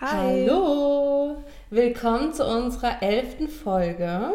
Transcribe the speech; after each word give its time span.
Hi. 0.00 0.46
Hallo. 0.46 1.42
Willkommen 1.70 2.32
zu 2.32 2.46
unserer 2.46 3.02
elften 3.02 3.48
Folge. 3.48 4.32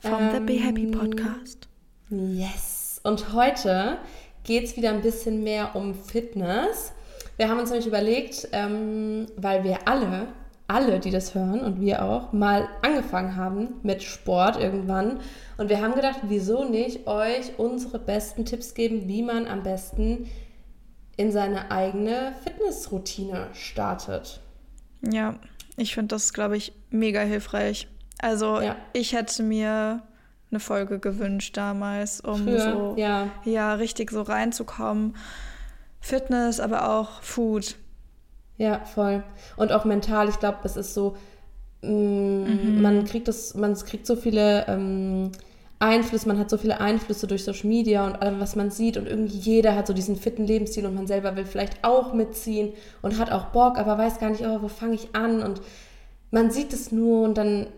From 0.00 0.18
ähm, 0.18 0.30
the 0.32 0.40
Be 0.40 0.58
Happy 0.58 0.84
ähm, 0.84 0.92
Podcast. 0.92 1.68
Yes. 2.08 3.02
Und 3.04 3.34
heute 3.34 3.98
geht 4.44 4.64
es 4.64 4.78
wieder 4.78 4.92
ein 4.92 5.02
bisschen 5.02 5.44
mehr 5.44 5.76
um 5.76 5.94
Fitness. 5.94 6.92
Wir 7.36 7.50
haben 7.50 7.60
uns 7.60 7.68
nämlich 7.68 7.86
überlegt, 7.86 8.48
ähm, 8.52 9.26
weil 9.36 9.62
wir 9.62 9.86
alle, 9.86 10.28
alle, 10.68 11.00
die 11.00 11.10
das 11.10 11.34
hören 11.34 11.60
und 11.60 11.78
wir 11.78 12.02
auch, 12.02 12.32
mal 12.32 12.66
angefangen 12.80 13.36
haben 13.36 13.74
mit 13.82 14.02
Sport 14.02 14.58
irgendwann. 14.58 15.20
Und 15.58 15.68
wir 15.68 15.82
haben 15.82 15.94
gedacht, 15.94 16.20
wieso 16.22 16.64
nicht 16.64 17.06
euch 17.06 17.58
unsere 17.58 17.98
besten 17.98 18.46
Tipps 18.46 18.72
geben, 18.72 19.06
wie 19.06 19.22
man 19.22 19.46
am 19.46 19.62
besten 19.62 20.30
in 21.18 21.32
seine 21.32 21.70
eigene 21.70 22.32
Fitnessroutine 22.44 23.48
startet. 23.52 24.40
Ja, 25.02 25.34
ich 25.76 25.92
finde 25.94 26.14
das, 26.14 26.32
glaube 26.32 26.56
ich, 26.56 26.72
mega 26.90 27.20
hilfreich. 27.20 27.88
Also 28.20 28.60
ja. 28.60 28.76
ich 28.92 29.12
hätte 29.12 29.42
mir 29.42 30.02
eine 30.50 30.60
Folge 30.60 31.00
gewünscht 31.00 31.56
damals, 31.56 32.20
um 32.20 32.44
Früher, 32.44 32.72
so 32.72 32.94
ja. 32.96 33.28
ja 33.44 33.74
richtig 33.74 34.12
so 34.12 34.22
reinzukommen. 34.22 35.16
Fitness, 36.00 36.60
aber 36.60 36.88
auch 36.88 37.20
Food. 37.22 37.74
Ja, 38.56 38.84
voll. 38.84 39.24
Und 39.56 39.72
auch 39.72 39.84
mental, 39.84 40.28
ich 40.28 40.38
glaube, 40.38 40.58
es 40.62 40.76
ist 40.76 40.94
so, 40.94 41.16
mh, 41.82 41.90
mm, 41.90 42.74
mhm. 42.76 42.82
man 42.82 43.04
kriegt 43.04 43.26
das, 43.26 43.54
man 43.54 43.74
kriegt 43.74 44.06
so 44.06 44.14
viele 44.14 44.66
ähm, 44.68 45.32
Einfluss, 45.80 46.26
man 46.26 46.38
hat 46.38 46.50
so 46.50 46.56
viele 46.56 46.80
Einflüsse 46.80 47.26
durch 47.26 47.44
Social 47.44 47.68
Media 47.68 48.04
und 48.04 48.20
allem, 48.20 48.40
was 48.40 48.56
man 48.56 48.70
sieht 48.70 48.96
und 48.96 49.06
irgendwie 49.06 49.36
jeder 49.36 49.76
hat 49.76 49.86
so 49.86 49.92
diesen 49.92 50.16
fitten 50.16 50.44
Lebensstil 50.44 50.86
und 50.86 50.94
man 50.94 51.06
selber 51.06 51.36
will 51.36 51.44
vielleicht 51.44 51.84
auch 51.84 52.12
mitziehen 52.12 52.72
und 53.00 53.18
hat 53.18 53.30
auch 53.30 53.46
Bock, 53.46 53.78
aber 53.78 53.96
weiß 53.96 54.18
gar 54.18 54.30
nicht, 54.30 54.44
oh, 54.44 54.62
wo 54.62 54.68
fange 54.68 54.94
ich 54.94 55.14
an 55.14 55.42
und 55.42 55.60
man 56.30 56.50
sieht 56.50 56.72
es 56.72 56.90
nur 56.90 57.24
und 57.24 57.38
dann, 57.38 57.68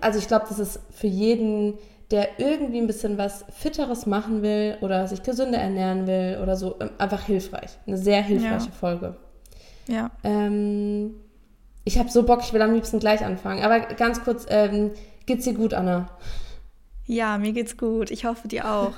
also 0.00 0.18
ich 0.18 0.26
glaube, 0.26 0.46
das 0.48 0.58
ist 0.58 0.80
für 0.90 1.06
jeden, 1.06 1.74
der 2.10 2.40
irgendwie 2.40 2.78
ein 2.78 2.86
bisschen 2.86 3.18
was 3.18 3.44
Fitteres 3.52 4.06
machen 4.06 4.42
will 4.42 4.76
oder 4.80 5.06
sich 5.06 5.22
gesünder 5.22 5.58
ernähren 5.58 6.06
will 6.06 6.38
oder 6.42 6.56
so, 6.56 6.76
ähm, 6.80 6.90
einfach 6.98 7.22
hilfreich. 7.22 7.78
Eine 7.86 7.98
sehr 7.98 8.22
hilfreiche 8.22 8.66
ja. 8.66 8.72
Folge. 8.72 9.16
Ja. 9.86 10.10
Ähm, 10.24 11.14
ich 11.84 11.98
habe 11.98 12.08
so 12.08 12.24
Bock, 12.24 12.40
ich 12.42 12.52
will 12.52 12.62
am 12.62 12.74
liebsten 12.74 12.98
gleich 12.98 13.24
anfangen. 13.24 13.62
Aber 13.62 13.80
ganz 13.80 14.24
kurz, 14.24 14.46
ähm, 14.48 14.90
geht's 15.26 15.44
dir 15.44 15.54
gut, 15.54 15.72
Anna? 15.72 16.10
Ja, 17.10 17.38
mir 17.38 17.52
geht's 17.52 17.76
gut. 17.76 18.12
Ich 18.12 18.24
hoffe, 18.24 18.46
dir 18.46 18.70
auch. 18.70 18.92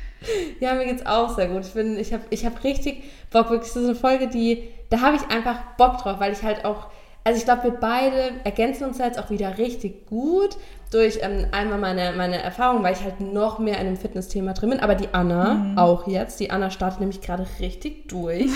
ja, 0.60 0.74
mir 0.74 0.84
geht's 0.84 1.06
auch 1.06 1.36
sehr 1.36 1.46
gut. 1.46 1.64
Ich 1.64 1.72
bin, 1.72 1.96
ich 1.96 2.12
habe 2.12 2.24
ich 2.30 2.44
hab 2.44 2.64
richtig 2.64 3.04
Bock. 3.30 3.50
Wirklich 3.50 3.70
so 3.70 3.78
eine 3.78 3.94
Folge, 3.94 4.26
die, 4.26 4.64
da 4.90 5.00
habe 5.00 5.16
ich 5.16 5.22
einfach 5.32 5.76
Bock 5.76 5.98
drauf, 5.98 6.18
weil 6.18 6.32
ich 6.32 6.42
halt 6.42 6.64
auch, 6.64 6.88
also 7.22 7.38
ich 7.38 7.44
glaube, 7.44 7.62
wir 7.62 7.70
beide 7.70 8.32
ergänzen 8.42 8.82
uns 8.82 8.98
jetzt 8.98 9.16
auch 9.16 9.30
wieder 9.30 9.58
richtig 9.58 10.06
gut 10.06 10.56
durch 10.90 11.20
ähm, 11.22 11.46
einmal 11.52 11.78
meine, 11.78 12.14
meine 12.16 12.42
Erfahrung, 12.42 12.82
weil 12.82 12.94
ich 12.94 13.04
halt 13.04 13.20
noch 13.20 13.60
mehr 13.60 13.78
in 13.78 13.86
dem 13.86 13.96
Fitness-Thema 13.96 14.54
drin 14.54 14.70
bin. 14.70 14.80
Aber 14.80 14.96
die 14.96 15.10
Anna 15.12 15.54
mhm. 15.54 15.78
auch 15.78 16.08
jetzt. 16.08 16.40
Die 16.40 16.50
Anna 16.50 16.68
startet 16.68 16.98
nämlich 16.98 17.20
gerade 17.20 17.46
richtig 17.60 18.08
durch 18.08 18.50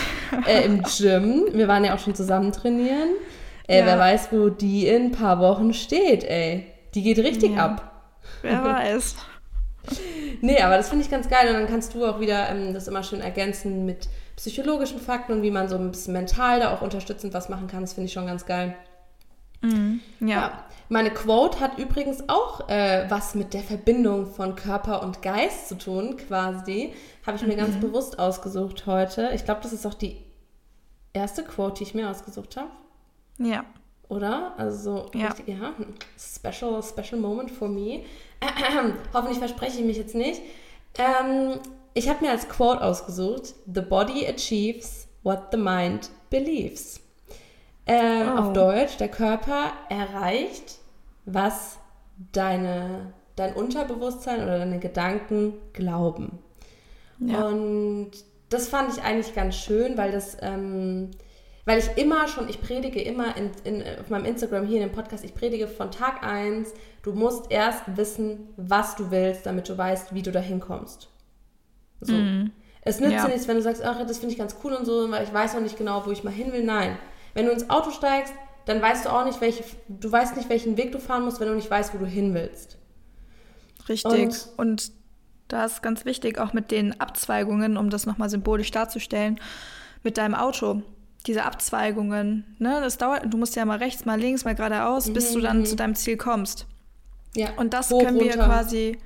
äh, 0.49 0.65
im 0.65 0.83
Gym. 0.99 1.45
Wir 1.53 1.69
waren 1.69 1.85
ja 1.85 1.95
auch 1.95 2.01
schon 2.01 2.17
zusammen 2.17 2.51
trainieren. 2.51 3.11
Äh, 3.69 3.79
ja. 3.79 3.87
Wer 3.87 4.01
weiß, 4.01 4.33
wo 4.33 4.49
die 4.49 4.89
in 4.89 5.05
ein 5.05 5.13
paar 5.13 5.39
Wochen 5.39 5.73
steht, 5.75 6.25
ey. 6.25 6.67
Die 6.97 7.03
geht 7.03 7.21
richtig 7.21 7.55
ja. 7.55 7.67
ab. 7.67 7.96
Wer 8.47 8.65
weiß. 8.75 9.17
nee, 10.41 10.61
aber 10.61 10.77
das 10.77 10.89
finde 10.89 11.05
ich 11.05 11.11
ganz 11.11 11.29
geil. 11.29 11.49
Und 11.49 11.55
dann 11.55 11.67
kannst 11.67 11.95
du 11.95 12.05
auch 12.05 12.21
wieder 12.21 12.49
ähm, 12.49 12.75
das 12.75 12.89
immer 12.89 13.03
schön 13.03 13.21
ergänzen 13.21 13.85
mit 13.87 14.09
psychologischen 14.37 15.01
Fakten 15.01 15.33
und 15.33 15.43
wie 15.43 15.51
man 15.51 15.69
so 15.69 15.77
ein 15.77 15.91
bisschen 15.91 16.13
mental 16.13 16.61
da 16.61 16.75
auch 16.75 16.83
unterstützend 16.83 17.33
was 17.35 17.49
machen 17.49 17.69
kann. 17.69 17.81
Das 17.81 17.95
finde 17.95 18.07
ich 18.07 18.13
schon 18.13 18.27
ganz 18.27 18.47
geil. 18.47 18.75
Mhm, 19.63 20.01
ja. 20.21 20.29
ja. 20.29 20.65
Meine 20.89 21.11
Quote 21.11 21.59
hat 21.61 21.79
übrigens 21.79 22.29
auch 22.29 22.69
äh, 22.69 23.07
was 23.09 23.35
mit 23.35 23.55
der 23.55 23.63
Verbindung 23.63 24.27
von 24.27 24.55
Körper 24.55 25.03
und 25.03 25.23
Geist 25.23 25.69
zu 25.69 25.77
tun, 25.77 26.17
quasi. 26.17 26.93
Habe 27.27 27.37
ich 27.37 27.47
mir 27.47 27.55
mhm. 27.55 27.59
ganz 27.59 27.77
bewusst 27.81 28.19
ausgesucht 28.19 28.87
heute. 28.87 29.31
Ich 29.35 29.45
glaube, 29.45 29.61
das 29.63 29.73
ist 29.73 29.87
auch 29.87 29.95
die 29.95 30.17
erste 31.13 31.43
Quote, 31.43 31.79
die 31.79 31.85
ich 31.85 31.95
mir 31.95 32.09
ausgesucht 32.09 32.57
habe. 32.57 32.71
Ja. 33.39 33.65
Oder? 34.09 34.55
Also 34.57 35.11
so 35.13 35.19
ja. 35.19 35.29
richtig, 35.29 35.49
ja, 35.49 35.75
special, 36.19 36.83
special 36.83 37.21
moment 37.21 37.51
for 37.51 37.69
me. 37.69 38.05
Hoffentlich 39.13 39.39
verspreche 39.39 39.81
ich 39.81 39.85
mich 39.85 39.97
jetzt 39.97 40.15
nicht. 40.15 40.41
Ähm, 40.99 41.59
ich 41.95 42.09
habe 42.09 42.25
mir 42.25 42.31
als 42.31 42.49
Quote 42.49 42.83
ausgesucht: 42.83 43.55
The 43.73 43.81
body 43.81 44.27
achieves 44.27 45.09
what 45.23 45.49
the 45.51 45.59
mind 45.59 46.11
believes. 46.31 47.01
Äh, 47.85 48.25
oh. 48.25 48.39
Auf 48.39 48.53
Deutsch: 48.53 48.97
Der 48.99 49.09
Körper 49.09 49.73
erreicht, 49.89 50.79
was 51.25 51.79
deine, 52.33 53.13
dein 53.35 53.55
Unterbewusstsein 53.55 54.43
oder 54.43 54.59
deine 54.59 54.79
Gedanken 54.79 55.55
glauben. 55.73 56.39
Ja. 57.19 57.47
Und 57.47 58.13
das 58.51 58.69
fand 58.69 58.97
ich 58.97 59.03
eigentlich 59.03 59.35
ganz 59.35 59.57
schön, 59.57 59.99
weil 59.99 60.13
das. 60.13 60.37
Ähm, 60.43 61.11
weil 61.67 61.81
ich 61.81 61.99
immer 61.99 62.29
schon, 62.29 62.49
ich 62.49 62.61
predige 62.61 63.03
immer 63.03 63.37
in, 63.37 63.51
in, 63.65 63.83
auf 64.01 64.09
meinem 64.09 64.25
Instagram 64.25 64.67
hier 64.67 64.81
in 64.81 64.89
dem 64.89 64.95
Podcast, 64.95 65.25
ich 65.25 65.35
predige 65.35 65.67
von 65.67 65.91
Tag 65.91 66.23
1, 66.23 66.73
du 67.03 67.13
musst 67.13 67.51
erst 67.51 67.83
wissen, 67.97 68.49
was 68.57 68.95
du 68.95 69.11
willst, 69.11 69.45
damit 69.45 69.69
du 69.69 69.77
weißt, 69.77 70.15
wie 70.15 70.23
du 70.23 70.31
da 70.31 70.39
hinkommst. 70.39 71.09
So. 72.01 72.15
Mm. 72.15 72.53
Es 72.83 73.01
nützt 73.01 73.15
ja. 73.15 73.25
dir 73.25 73.33
nichts, 73.33 73.49
wenn 73.49 73.57
du 73.57 73.63
sagst, 73.63 73.85
ach, 73.85 73.99
das 74.07 74.19
finde 74.19 74.33
ich 74.33 74.39
ganz 74.39 74.57
cool 74.63 74.75
und 74.75 74.85
so, 74.85 75.11
weil 75.11 75.25
ich 75.25 75.35
weiß 75.35 75.55
noch 75.55 75.61
nicht 75.61 75.77
genau, 75.77 76.07
wo 76.07 76.13
ich 76.13 76.23
mal 76.23 76.33
hin 76.33 76.53
will. 76.53 76.63
Nein. 76.63 76.97
Wenn 77.35 77.47
du 77.47 77.53
ins 77.53 77.69
Auto 77.69 77.91
steigst, 77.91 78.33
dann 78.65 78.81
weißt 78.81 79.05
du 79.05 79.11
auch 79.11 79.25
nicht, 79.25 79.41
welche, 79.41 79.65
du 79.89 80.11
weißt 80.11 80.37
nicht, 80.37 80.49
welchen 80.49 80.77
Weg 80.77 80.93
du 80.93 81.01
fahren 81.01 81.25
musst, 81.25 81.41
wenn 81.41 81.49
du 81.49 81.55
nicht 81.55 81.71
weißt, 81.71 81.95
wo 81.95 81.99
du 81.99 82.07
hin 82.07 82.33
willst. 82.33 82.79
Richtig. 83.89 84.13
Und, 84.13 84.49
und 84.57 84.93
da 85.49 85.65
ist 85.65 85.83
ganz 85.83 86.05
wichtig, 86.05 86.39
auch 86.39 86.53
mit 86.53 86.71
den 86.71 87.01
Abzweigungen, 87.01 87.77
um 87.77 87.91
das 87.91 88.07
nochmal 88.07 88.31
symbolisch 88.31 88.71
darzustellen, 88.71 89.41
mit 90.05 90.17
deinem 90.17 90.37
Auto 90.37 90.83
diese 91.27 91.45
Abzweigungen, 91.45 92.57
ne, 92.59 92.81
das 92.81 92.99
dauert, 92.99 93.25
du 93.33 93.37
musst 93.37 93.57
ja 93.57 93.65
mal 93.65 93.79
rechts, 93.79 94.05
mal 94.05 94.19
links, 94.19 94.45
mal 94.45 94.55
geradeaus, 94.55 95.09
mhm. 95.09 95.13
bis 95.15 95.33
du 95.33 95.41
dann 95.41 95.61
mhm. 95.61 95.67
zu 95.67 95.77
deinem 95.77 95.95
Ziel 95.95 96.17
kommst. 96.17 96.67
Ja. 97.35 97.51
Und 97.57 97.75
das 97.75 97.91
Hoch, 97.91 98.03
können 98.03 98.19
wir 98.19 98.31
runter. 98.31 98.47
quasi 98.47 98.99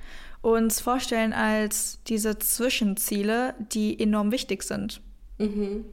uns 0.42 0.80
vorstellen 0.80 1.32
als 1.32 2.00
diese 2.06 2.38
Zwischenziele, 2.38 3.54
die 3.58 3.98
enorm 4.00 4.32
wichtig 4.32 4.62
sind. 4.62 5.00
Mhm. 5.38 5.84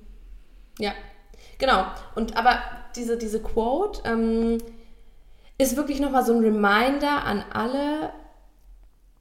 Ja, 0.79 0.93
genau. 1.57 1.85
Und 2.15 2.37
aber 2.37 2.59
diese, 2.95 3.17
diese 3.17 3.41
Quote 3.41 4.01
ähm, 4.05 4.57
ist 5.57 5.75
wirklich 5.75 5.99
nochmal 5.99 6.25
so 6.25 6.33
ein 6.33 6.39
Reminder 6.39 7.23
an 7.23 7.43
alle, 7.51 8.11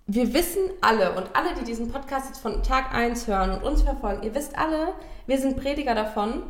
wir 0.07 0.35
wissen 0.35 0.71
alle 0.81 1.13
und 1.13 1.35
alle, 1.35 1.55
die 1.59 1.65
diesen 1.65 1.91
Podcast 1.91 2.29
jetzt 2.29 2.41
von 2.41 2.63
Tag 2.63 2.93
1 2.93 3.27
hören 3.27 3.51
und 3.51 3.63
uns 3.65 3.83
verfolgen, 3.83 4.23
ihr 4.23 4.35
wisst 4.35 4.57
alle, 4.57 4.93
wir 5.27 5.39
sind 5.39 5.57
Prediger 5.57 5.95
davon, 5.95 6.43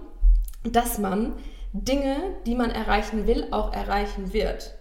dass 0.72 0.98
man 0.98 1.34
Dinge, 1.72 2.16
die 2.46 2.54
man 2.54 2.70
erreichen 2.70 3.26
will, 3.26 3.48
auch 3.50 3.72
erreichen 3.72 4.32
wird. 4.32 4.74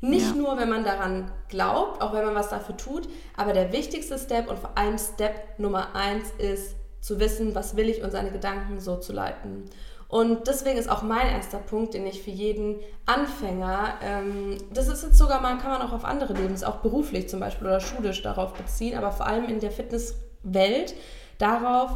Nicht 0.00 0.30
ja. 0.30 0.34
nur, 0.34 0.58
wenn 0.58 0.68
man 0.68 0.84
daran 0.84 1.30
glaubt, 1.48 2.02
auch 2.02 2.12
wenn 2.12 2.24
man 2.24 2.34
was 2.34 2.50
dafür 2.50 2.76
tut, 2.76 3.08
aber 3.36 3.52
der 3.52 3.72
wichtigste 3.72 4.18
Step 4.18 4.48
und 4.48 4.58
vor 4.58 4.76
allem 4.76 4.98
Step 4.98 5.58
Nummer 5.58 5.94
eins 5.94 6.30
ist 6.38 6.76
zu 7.00 7.18
wissen, 7.18 7.54
was 7.54 7.76
will 7.76 7.88
ich 7.88 8.02
und 8.02 8.10
seine 8.10 8.30
Gedanken 8.30 8.78
so 8.78 8.96
zu 8.96 9.12
leiten. 9.12 9.64
Und 10.08 10.46
deswegen 10.46 10.78
ist 10.78 10.88
auch 10.88 11.02
mein 11.02 11.28
erster 11.28 11.58
Punkt, 11.58 11.94
den 11.94 12.06
ich 12.06 12.22
für 12.22 12.30
jeden 12.30 12.76
Anfänger, 13.06 13.94
ähm, 14.02 14.58
das 14.72 14.86
ist 14.86 15.02
jetzt 15.02 15.18
sogar 15.18 15.40
mal, 15.40 15.58
kann 15.58 15.72
man 15.72 15.82
auch 15.82 15.92
auf 15.92 16.04
andere 16.04 16.34
Lebens, 16.34 16.62
auch 16.62 16.76
beruflich 16.76 17.28
zum 17.28 17.40
Beispiel 17.40 17.66
oder 17.66 17.80
schulisch 17.80 18.22
darauf 18.22 18.54
beziehen, 18.54 18.96
aber 18.96 19.10
vor 19.10 19.26
allem 19.26 19.46
in 19.46 19.58
der 19.58 19.72
Fitnesswelt 19.72 20.94
darauf, 21.38 21.90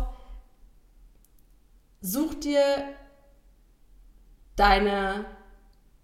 such 2.01 2.35
dir 2.35 2.63
deine, 4.61 5.25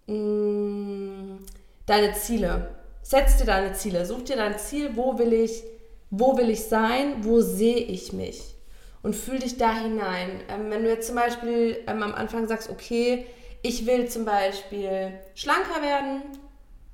mh, 0.07 0.15
mm, 0.15 1.45
deine 1.85 2.13
Ziele. 2.13 2.69
Setz 3.03 3.37
dir 3.37 3.45
deine 3.45 3.73
Ziele. 3.73 4.05
Such 4.05 4.23
dir 4.23 4.35
dein 4.35 4.57
Ziel, 4.57 4.95
wo 4.95 5.17
will 5.17 5.31
ich, 5.31 5.63
wo 6.09 6.35
will 6.37 6.49
ich 6.49 6.63
sein, 6.65 7.23
wo 7.23 7.39
sehe 7.41 7.77
ich 7.77 8.13
mich. 8.13 8.55
Und 9.03 9.15
fühl 9.15 9.39
dich 9.39 9.57
da 9.57 9.73
hinein. 9.73 10.41
Ähm, 10.49 10.71
wenn 10.71 10.83
du 10.83 10.89
jetzt 10.89 11.07
zum 11.07 11.15
Beispiel 11.15 11.77
ähm, 11.87 12.01
am 12.03 12.15
Anfang 12.15 12.47
sagst, 12.47 12.69
okay, 12.69 13.25
ich 13.61 13.85
will 13.85 14.07
zum 14.09 14.25
Beispiel 14.25 15.13
schlanker 15.35 15.81
werden, 15.81 16.23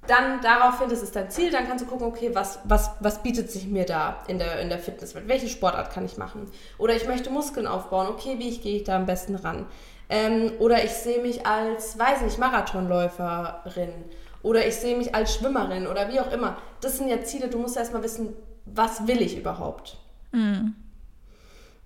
dann 0.06 0.42
daraufhin, 0.42 0.90
das 0.90 1.02
ist 1.02 1.16
dein 1.16 1.32
Ziel, 1.32 1.50
dann 1.50 1.66
kannst 1.66 1.86
du 1.86 1.90
gucken, 1.90 2.08
okay, 2.08 2.32
was, 2.34 2.60
was, 2.66 2.92
was 3.00 3.24
bietet 3.24 3.50
sich 3.50 3.68
mir 3.68 3.86
da 3.86 4.22
in 4.28 4.38
der, 4.38 4.60
in 4.60 4.68
der 4.68 4.80
Fitnesswelt? 4.80 5.30
Welche 5.30 5.48
Sportart 5.48 5.92
kann 5.92 6.04
ich 6.04 6.18
machen? 6.18 6.52
Oder 6.78 6.94
ich 6.96 7.08
möchte 7.08 7.30
Muskeln 7.30 7.68
aufbauen, 7.68 8.08
okay, 8.08 8.36
wie 8.38 8.58
gehe 8.58 8.76
ich 8.76 8.84
da 8.84 8.98
am 8.98 9.06
besten 9.06 9.36
ran? 9.36 9.66
Ähm, 10.10 10.52
oder 10.60 10.84
ich 10.84 10.92
sehe 10.92 11.22
mich 11.22 11.46
als, 11.46 11.98
weiß 11.98 12.22
nicht, 12.22 12.38
Marathonläuferin. 12.38 13.94
Oder 14.42 14.68
ich 14.68 14.76
sehe 14.76 14.98
mich 14.98 15.16
als 15.16 15.36
Schwimmerin 15.36 15.88
oder 15.88 16.12
wie 16.12 16.20
auch 16.20 16.32
immer. 16.32 16.58
Das 16.82 16.98
sind 16.98 17.08
ja 17.08 17.22
Ziele, 17.24 17.48
du 17.48 17.58
musst 17.58 17.78
erstmal 17.78 18.04
wissen, 18.04 18.36
was 18.66 19.08
will 19.08 19.22
ich 19.22 19.38
überhaupt. 19.38 19.98
Mhm. 20.32 20.76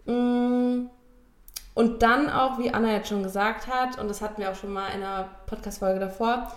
Mm. 0.06 0.90
Und 1.76 2.02
dann 2.02 2.30
auch, 2.32 2.58
wie 2.58 2.74
Anna 2.74 2.94
jetzt 2.94 3.10
schon 3.10 3.22
gesagt 3.22 3.68
hat, 3.68 4.00
und 4.00 4.08
das 4.08 4.22
hatten 4.22 4.42
wir 4.42 4.50
auch 4.50 4.56
schon 4.56 4.74
mal 4.74 4.88
in 4.88 5.04
einer 5.04 5.30
Podcast-Folge 5.46 6.00
davor, 6.00 6.52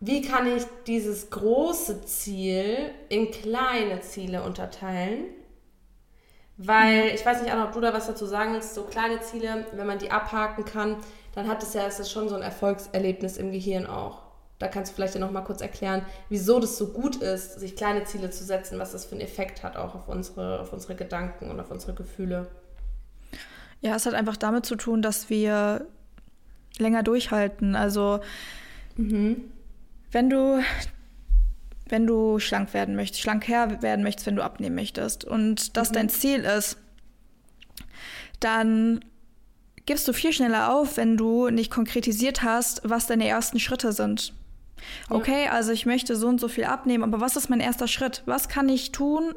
wie 0.00 0.22
kann 0.22 0.46
ich 0.46 0.64
dieses 0.86 1.28
große 1.28 2.04
Ziel 2.06 2.90
in 3.10 3.30
kleine 3.30 4.00
Ziele 4.00 4.42
unterteilen? 4.42 5.26
Weil, 6.56 7.08
ich 7.14 7.24
weiß 7.24 7.42
nicht, 7.42 7.52
Anna, 7.52 7.66
ob 7.66 7.72
du 7.72 7.80
da 7.80 7.92
was 7.92 8.06
dazu 8.06 8.26
sagen 8.26 8.52
willst, 8.52 8.74
so 8.74 8.82
kleine 8.82 9.20
Ziele, 9.20 9.66
wenn 9.72 9.86
man 9.86 9.98
die 9.98 10.10
abhaken 10.10 10.64
kann, 10.64 10.96
dann 11.34 11.48
hat 11.48 11.62
es 11.62 11.74
ja, 11.74 11.86
ist 11.86 12.10
schon 12.10 12.28
so 12.28 12.34
ein 12.34 12.42
Erfolgserlebnis 12.42 13.36
im 13.36 13.52
Gehirn 13.52 13.86
auch. 13.86 14.22
Da 14.58 14.68
kannst 14.68 14.92
du 14.92 14.94
vielleicht 14.94 15.14
ja 15.14 15.20
noch 15.20 15.32
mal 15.32 15.40
kurz 15.40 15.60
erklären, 15.60 16.06
wieso 16.28 16.60
das 16.60 16.78
so 16.78 16.92
gut 16.92 17.16
ist, 17.16 17.58
sich 17.58 17.74
kleine 17.74 18.04
Ziele 18.04 18.30
zu 18.30 18.44
setzen, 18.44 18.78
was 18.78 18.92
das 18.92 19.06
für 19.06 19.12
einen 19.12 19.22
Effekt 19.22 19.64
hat 19.64 19.76
auch 19.76 19.94
auf 19.94 20.08
unsere, 20.08 20.60
auf 20.60 20.72
unsere 20.72 20.94
Gedanken 20.94 21.50
und 21.50 21.58
auf 21.58 21.70
unsere 21.70 21.94
Gefühle. 21.94 22.48
Ja, 23.80 23.96
es 23.96 24.06
hat 24.06 24.14
einfach 24.14 24.36
damit 24.36 24.64
zu 24.64 24.76
tun, 24.76 25.02
dass 25.02 25.30
wir 25.30 25.86
länger 26.78 27.02
durchhalten. 27.02 27.74
Also 27.74 28.20
mhm. 28.96 29.50
wenn 30.12 30.30
du 30.30 30.62
wenn 31.92 32.06
du 32.06 32.38
schlank 32.38 32.72
werden 32.72 32.96
möchtest, 32.96 33.20
schlank 33.20 33.46
her 33.46 33.82
werden 33.82 34.02
möchtest, 34.02 34.26
wenn 34.26 34.36
du 34.36 34.42
abnehmen 34.42 34.74
möchtest 34.74 35.24
und 35.24 35.76
das 35.76 35.90
mhm. 35.90 35.94
dein 35.94 36.08
Ziel 36.08 36.40
ist, 36.40 36.78
dann 38.40 39.04
gibst 39.84 40.08
du 40.08 40.14
viel 40.14 40.32
schneller 40.32 40.74
auf, 40.74 40.96
wenn 40.96 41.18
du 41.18 41.50
nicht 41.50 41.70
konkretisiert 41.70 42.42
hast, 42.42 42.80
was 42.82 43.06
deine 43.06 43.28
ersten 43.28 43.60
Schritte 43.60 43.92
sind. 43.92 44.32
Okay, 45.10 45.48
also 45.48 45.70
ich 45.70 45.84
möchte 45.84 46.16
so 46.16 46.28
und 46.28 46.40
so 46.40 46.48
viel 46.48 46.64
abnehmen, 46.64 47.04
aber 47.04 47.20
was 47.20 47.36
ist 47.36 47.50
mein 47.50 47.60
erster 47.60 47.86
Schritt? 47.86 48.22
Was 48.24 48.48
kann 48.48 48.70
ich 48.70 48.90
tun, 48.90 49.34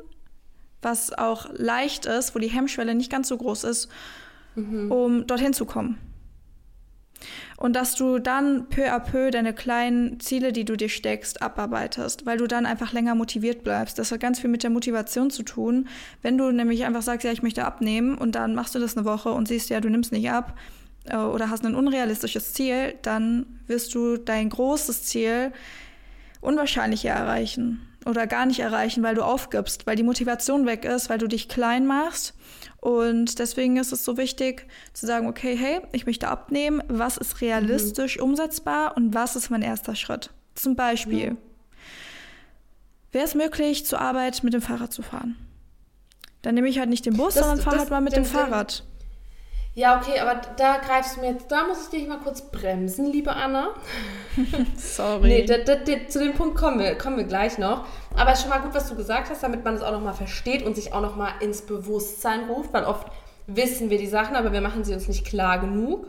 was 0.81 1.11
auch 1.11 1.47
leicht 1.51 2.05
ist, 2.05 2.35
wo 2.35 2.39
die 2.39 2.47
Hemmschwelle 2.47 2.95
nicht 2.95 3.11
ganz 3.11 3.27
so 3.27 3.37
groß 3.37 3.65
ist, 3.65 3.89
mhm. 4.55 4.91
um 4.91 5.27
dorthin 5.27 5.53
zu 5.53 5.65
kommen? 5.65 5.97
Und 7.57 7.75
dass 7.75 7.95
du 7.95 8.19
dann 8.19 8.67
peu 8.67 8.91
à 8.91 8.99
peu 8.99 9.31
deine 9.31 9.53
kleinen 9.53 10.19
Ziele, 10.19 10.51
die 10.51 10.65
du 10.65 10.75
dir 10.75 10.89
steckst, 10.89 11.41
abarbeitest, 11.41 12.25
weil 12.25 12.37
du 12.37 12.47
dann 12.47 12.65
einfach 12.65 12.91
länger 12.91 13.15
motiviert 13.15 13.63
bleibst. 13.63 13.97
Das 13.97 14.11
hat 14.11 14.19
ganz 14.19 14.39
viel 14.39 14.49
mit 14.49 14.63
der 14.63 14.69
Motivation 14.69 15.29
zu 15.29 15.43
tun. 15.43 15.87
Wenn 16.21 16.37
du 16.37 16.51
nämlich 16.51 16.83
einfach 16.83 17.01
sagst, 17.01 17.23
ja, 17.23 17.31
ich 17.31 17.43
möchte 17.43 17.65
abnehmen 17.65 18.17
und 18.17 18.35
dann 18.35 18.55
machst 18.55 18.75
du 18.75 18.79
das 18.79 18.97
eine 18.97 19.05
Woche 19.05 19.29
und 19.29 19.47
siehst, 19.47 19.69
ja, 19.69 19.79
du 19.79 19.89
nimmst 19.89 20.11
nicht 20.11 20.29
ab 20.29 20.57
äh, 21.05 21.15
oder 21.15 21.49
hast 21.49 21.65
ein 21.65 21.75
unrealistisches 21.75 22.53
Ziel, 22.53 22.95
dann 23.01 23.45
wirst 23.67 23.95
du 23.95 24.17
dein 24.17 24.49
großes 24.49 25.03
Ziel 25.03 25.53
unwahrscheinlicher 26.41 27.11
erreichen 27.11 27.87
oder 28.05 28.27
gar 28.27 28.45
nicht 28.45 28.59
erreichen, 28.59 29.01
weil 29.01 29.15
du 29.15 29.23
aufgibst, 29.23 29.87
weil 29.87 29.95
die 29.95 30.03
Motivation 30.03 30.65
weg 30.65 30.85
ist, 30.85 31.09
weil 31.09 31.17
du 31.17 31.27
dich 31.27 31.47
klein 31.47 31.87
machst 31.87 32.34
und 32.85 33.39
deswegen 33.39 33.77
ist 33.77 33.91
es 33.91 34.05
so 34.05 34.15
wichtig 34.15 34.67
zu 34.93 35.07
sagen, 35.07 35.25
okay, 35.25 35.57
hey, 35.57 35.81
ich 35.91 36.05
möchte 36.05 36.27
abnehmen, 36.27 36.83
was 36.87 37.17
ist 37.17 37.41
realistisch 37.41 38.17
mhm. 38.17 38.25
umsetzbar 38.25 38.95
und 38.95 39.15
was 39.15 39.35
ist 39.35 39.49
mein 39.49 39.63
erster 39.63 39.95
Schritt? 39.95 40.29
Zum 40.53 40.75
Beispiel, 40.75 41.29
ja. 41.29 41.35
wäre 43.11 43.25
es 43.25 43.33
möglich, 43.33 43.87
zur 43.87 43.99
Arbeit 43.99 44.43
mit 44.43 44.53
dem 44.53 44.61
Fahrrad 44.61 44.93
zu 44.93 45.01
fahren? 45.01 45.35
Dann 46.43 46.53
nehme 46.53 46.69
ich 46.69 46.77
halt 46.77 46.89
nicht 46.89 47.07
den 47.07 47.17
Bus, 47.17 47.33
das, 47.33 47.43
sondern 47.47 47.59
fahre 47.59 47.79
halt 47.79 47.89
mal 47.89 48.01
mit 48.01 48.15
den, 48.15 48.21
dem 48.21 48.29
Fahrrad. 48.29 48.83
Ja, 49.77 49.99
okay, 49.99 50.19
aber 50.19 50.41
da 50.55 50.77
greifst 50.77 51.17
du 51.17 51.19
mir 51.19 51.31
jetzt, 51.31 51.51
da 51.51 51.67
muss 51.67 51.83
ich 51.83 51.89
dich 51.89 52.07
mal 52.07 52.19
kurz 52.19 52.41
bremsen, 52.49 53.07
liebe 53.07 53.35
Anna. 53.35 53.75
Sorry. 54.77 55.27
Nee, 55.27 55.45
da, 55.45 55.57
da, 55.57 55.75
da, 55.75 56.07
zu 56.07 56.19
dem 56.19 56.33
Punkt 56.33 56.55
kommen 56.55 56.79
wir, 56.79 56.97
kommen 56.97 57.17
wir 57.17 57.25
gleich 57.25 57.57
noch. 57.57 57.85
Aber 58.15 58.31
es 58.31 58.39
ist 58.39 58.43
schon 58.43 58.51
mal 58.51 58.61
gut, 58.61 58.73
was 58.73 58.87
du 58.87 58.95
gesagt 58.95 59.29
hast, 59.29 59.43
damit 59.43 59.65
man 59.65 59.75
es 59.75 59.81
auch 59.81 59.91
nochmal 59.91 60.13
versteht 60.13 60.63
und 60.63 60.77
sich 60.77 60.93
auch 60.93 61.01
nochmal 61.01 61.33
ins 61.41 61.61
Bewusstsein 61.61 62.45
ruft, 62.45 62.71
weil 62.71 62.85
oft 62.85 63.07
wissen 63.47 63.89
wir 63.89 63.97
die 63.97 64.07
Sachen, 64.07 64.37
aber 64.37 64.53
wir 64.53 64.61
machen 64.61 64.85
sie 64.85 64.93
uns 64.93 65.09
nicht 65.09 65.25
klar 65.25 65.59
genug. 65.59 66.07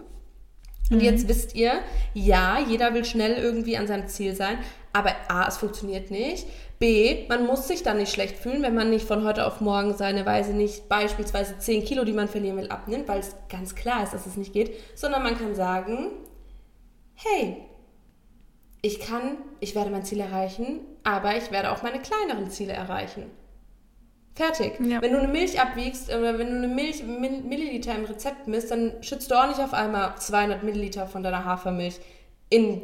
Und 0.89 0.99
mhm. 0.99 1.03
jetzt 1.03 1.27
wisst 1.27 1.57
ihr, 1.57 1.73
ja, 2.15 2.61
jeder 2.61 2.95
will 2.95 3.05
schnell 3.05 3.33
irgendwie 3.33 3.77
an 3.77 3.89
seinem 3.89 4.07
Ziel 4.07 4.37
sein, 4.37 4.59
aber 4.93 5.11
A, 5.27 5.49
es 5.49 5.57
funktioniert 5.57 6.13
nicht. 6.13 6.47
B, 6.79 7.27
man 7.29 7.47
muss 7.47 7.69
sich 7.69 7.83
dann 7.83 7.97
nicht 7.97 8.13
schlecht 8.13 8.37
fühlen, 8.37 8.63
wenn 8.63 8.75
man 8.75 8.91
nicht 8.91 9.07
von 9.07 9.25
heute 9.25 9.47
auf 9.47 9.61
morgen 9.61 9.95
seine 9.97 10.27
Weise 10.27 10.53
nicht 10.53 10.89
beispielsweise 10.89 11.59
10 11.59 11.85
Kilo, 11.85 12.05
die 12.05 12.13
man 12.13 12.29
verlieren 12.29 12.59
will, 12.59 12.69
abnimmt, 12.69 13.09
weil 13.09 13.21
es 13.21 13.35
ganz 13.49 13.75
klar 13.75 14.03
ist, 14.03 14.13
dass 14.13 14.27
es 14.27 14.37
nicht 14.37 14.53
geht, 14.53 14.75
sondern 14.95 15.23
man 15.23 15.39
kann 15.39 15.55
sagen, 15.55 16.11
hey, 17.15 17.57
ich 18.83 19.01
kann, 19.01 19.39
ich 19.61 19.75
werde 19.75 19.91
mein 19.91 20.05
Ziel 20.05 20.21
erreichen, 20.21 20.81
aber 21.03 21.37
ich 21.37 21.51
werde 21.51 21.73
auch 21.73 21.83
meine 21.83 22.01
kleineren 22.01 22.51
Ziele 22.51 22.75
erreichen. 22.75 23.31
Fertig. 24.35 24.75
Ja. 24.81 25.01
Wenn 25.01 25.13
du 25.13 25.19
eine 25.19 25.29
Milch 25.29 25.59
abwiegst 25.59 26.11
oder 26.11 26.39
wenn 26.39 26.49
du 26.49 26.57
eine 26.57 26.69
Milch 26.69 27.03
Milliliter 27.03 27.95
im 27.95 28.05
Rezept 28.05 28.47
misst, 28.47 28.71
dann 28.71 28.93
schützt 29.03 29.31
du 29.31 29.35
auch 29.35 29.49
nicht 29.49 29.61
auf 29.61 29.73
einmal 29.73 30.15
200 30.19 30.63
Milliliter 30.63 31.07
von 31.07 31.23
deiner 31.23 31.47
Hafermilch 31.47 31.99
in 32.51 32.83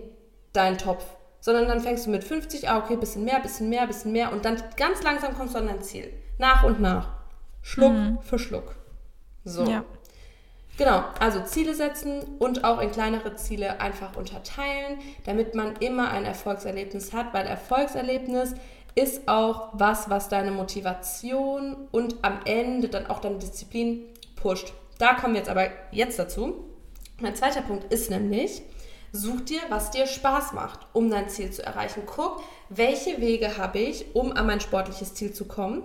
deinen 0.54 0.78
Topf 0.78 1.04
sondern 1.42 1.66
dann 1.66 1.80
fängst 1.80 2.06
du 2.06 2.10
mit 2.10 2.22
50, 2.22 2.70
ah, 2.70 2.78
okay, 2.78 2.96
bisschen 2.96 3.24
mehr, 3.24 3.40
bisschen 3.40 3.68
mehr, 3.68 3.86
bisschen 3.86 4.12
mehr 4.12 4.32
und 4.32 4.44
dann 4.44 4.62
ganz 4.76 5.02
langsam 5.02 5.34
kommst 5.36 5.54
du 5.54 5.58
an 5.58 5.66
dein 5.66 5.82
Ziel. 5.82 6.10
Nach 6.38 6.62
und 6.62 6.80
nach. 6.80 7.08
Schluck 7.62 7.92
mhm. 7.92 8.18
für 8.22 8.38
Schluck. 8.38 8.76
So. 9.44 9.64
Ja. 9.64 9.84
Genau, 10.78 11.04
also 11.18 11.42
Ziele 11.42 11.74
setzen 11.74 12.22
und 12.38 12.62
auch 12.62 12.80
in 12.80 12.92
kleinere 12.92 13.34
Ziele 13.34 13.80
einfach 13.80 14.16
unterteilen, 14.16 15.00
damit 15.26 15.54
man 15.54 15.74
immer 15.80 16.10
ein 16.12 16.24
Erfolgserlebnis 16.24 17.12
hat, 17.12 17.34
weil 17.34 17.46
Erfolgserlebnis 17.46 18.54
ist 18.94 19.26
auch 19.26 19.70
was, 19.72 20.10
was 20.10 20.28
deine 20.28 20.52
Motivation 20.52 21.88
und 21.90 22.16
am 22.22 22.38
Ende 22.44 22.88
dann 22.88 23.08
auch 23.08 23.18
deine 23.18 23.38
Disziplin 23.38 24.04
pusht. 24.36 24.72
Da 24.98 25.14
kommen 25.14 25.34
wir 25.34 25.40
jetzt 25.40 25.50
aber 25.50 25.66
jetzt 25.90 26.18
dazu. 26.20 26.68
Mein 27.20 27.34
zweiter 27.34 27.62
Punkt 27.62 27.92
ist 27.92 28.10
nämlich, 28.10 28.62
Such 29.14 29.42
dir, 29.42 29.60
was 29.68 29.90
dir 29.90 30.06
Spaß 30.06 30.54
macht, 30.54 30.80
um 30.94 31.10
dein 31.10 31.28
Ziel 31.28 31.50
zu 31.50 31.62
erreichen. 31.62 32.04
Guck, 32.06 32.42
welche 32.70 33.20
Wege 33.20 33.58
habe 33.58 33.78
ich, 33.78 34.14
um 34.14 34.32
an 34.32 34.46
mein 34.46 34.60
sportliches 34.60 35.12
Ziel 35.12 35.34
zu 35.34 35.44
kommen. 35.44 35.82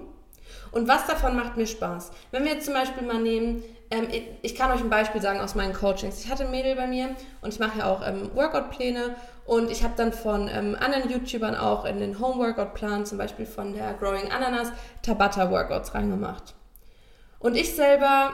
Und 0.71 0.87
was 0.87 1.07
davon 1.07 1.35
macht 1.35 1.57
mir 1.57 1.67
Spaß? 1.67 2.11
Wenn 2.31 2.45
wir 2.45 2.53
jetzt 2.53 2.65
zum 2.65 2.73
Beispiel 2.73 3.05
mal 3.05 3.21
nehmen, 3.21 3.63
ähm, 3.91 4.07
ich, 4.41 4.55
kann 4.55 4.71
euch 4.71 4.79
ein 4.79 4.89
Beispiel 4.89 5.21
sagen 5.21 5.41
aus 5.41 5.55
meinen 5.55 5.73
Coachings. 5.73 6.23
Ich 6.23 6.31
hatte 6.31 6.45
ein 6.45 6.51
Mädel 6.51 6.77
bei 6.77 6.87
mir 6.87 7.09
und 7.41 7.53
ich 7.53 7.59
mache 7.59 7.79
ja 7.79 7.91
auch 7.91 8.01
ähm, 8.07 8.31
Workout-Pläne 8.33 9.17
und 9.45 9.69
ich 9.69 9.83
habe 9.83 9.93
dann 9.97 10.13
von 10.13 10.47
ähm, 10.47 10.77
anderen 10.79 11.09
YouTubern 11.09 11.55
auch 11.55 11.83
in 11.83 11.99
den 11.99 12.21
Home-Workout-Plan, 12.21 13.05
zum 13.05 13.17
Beispiel 13.17 13.45
von 13.45 13.73
der 13.73 13.93
Growing 13.95 14.31
Ananas, 14.31 14.71
Tabata-Workouts 15.01 15.93
reingemacht. 15.93 16.55
Und 17.39 17.57
ich 17.57 17.75
selber 17.75 18.31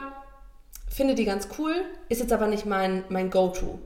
finde 0.88 1.16
die 1.16 1.24
ganz 1.24 1.48
cool, 1.58 1.74
ist 2.08 2.20
jetzt 2.20 2.32
aber 2.32 2.46
nicht 2.46 2.64
mein, 2.64 3.02
mein 3.08 3.30
Go-To 3.30 3.80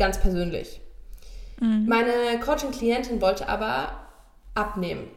ganz 0.00 0.18
persönlich. 0.18 0.80
Mhm. 1.60 1.86
Meine 1.86 2.40
Coaching-Klientin 2.44 3.20
wollte 3.22 3.48
aber 3.48 3.92
abnehmen. 4.54 5.08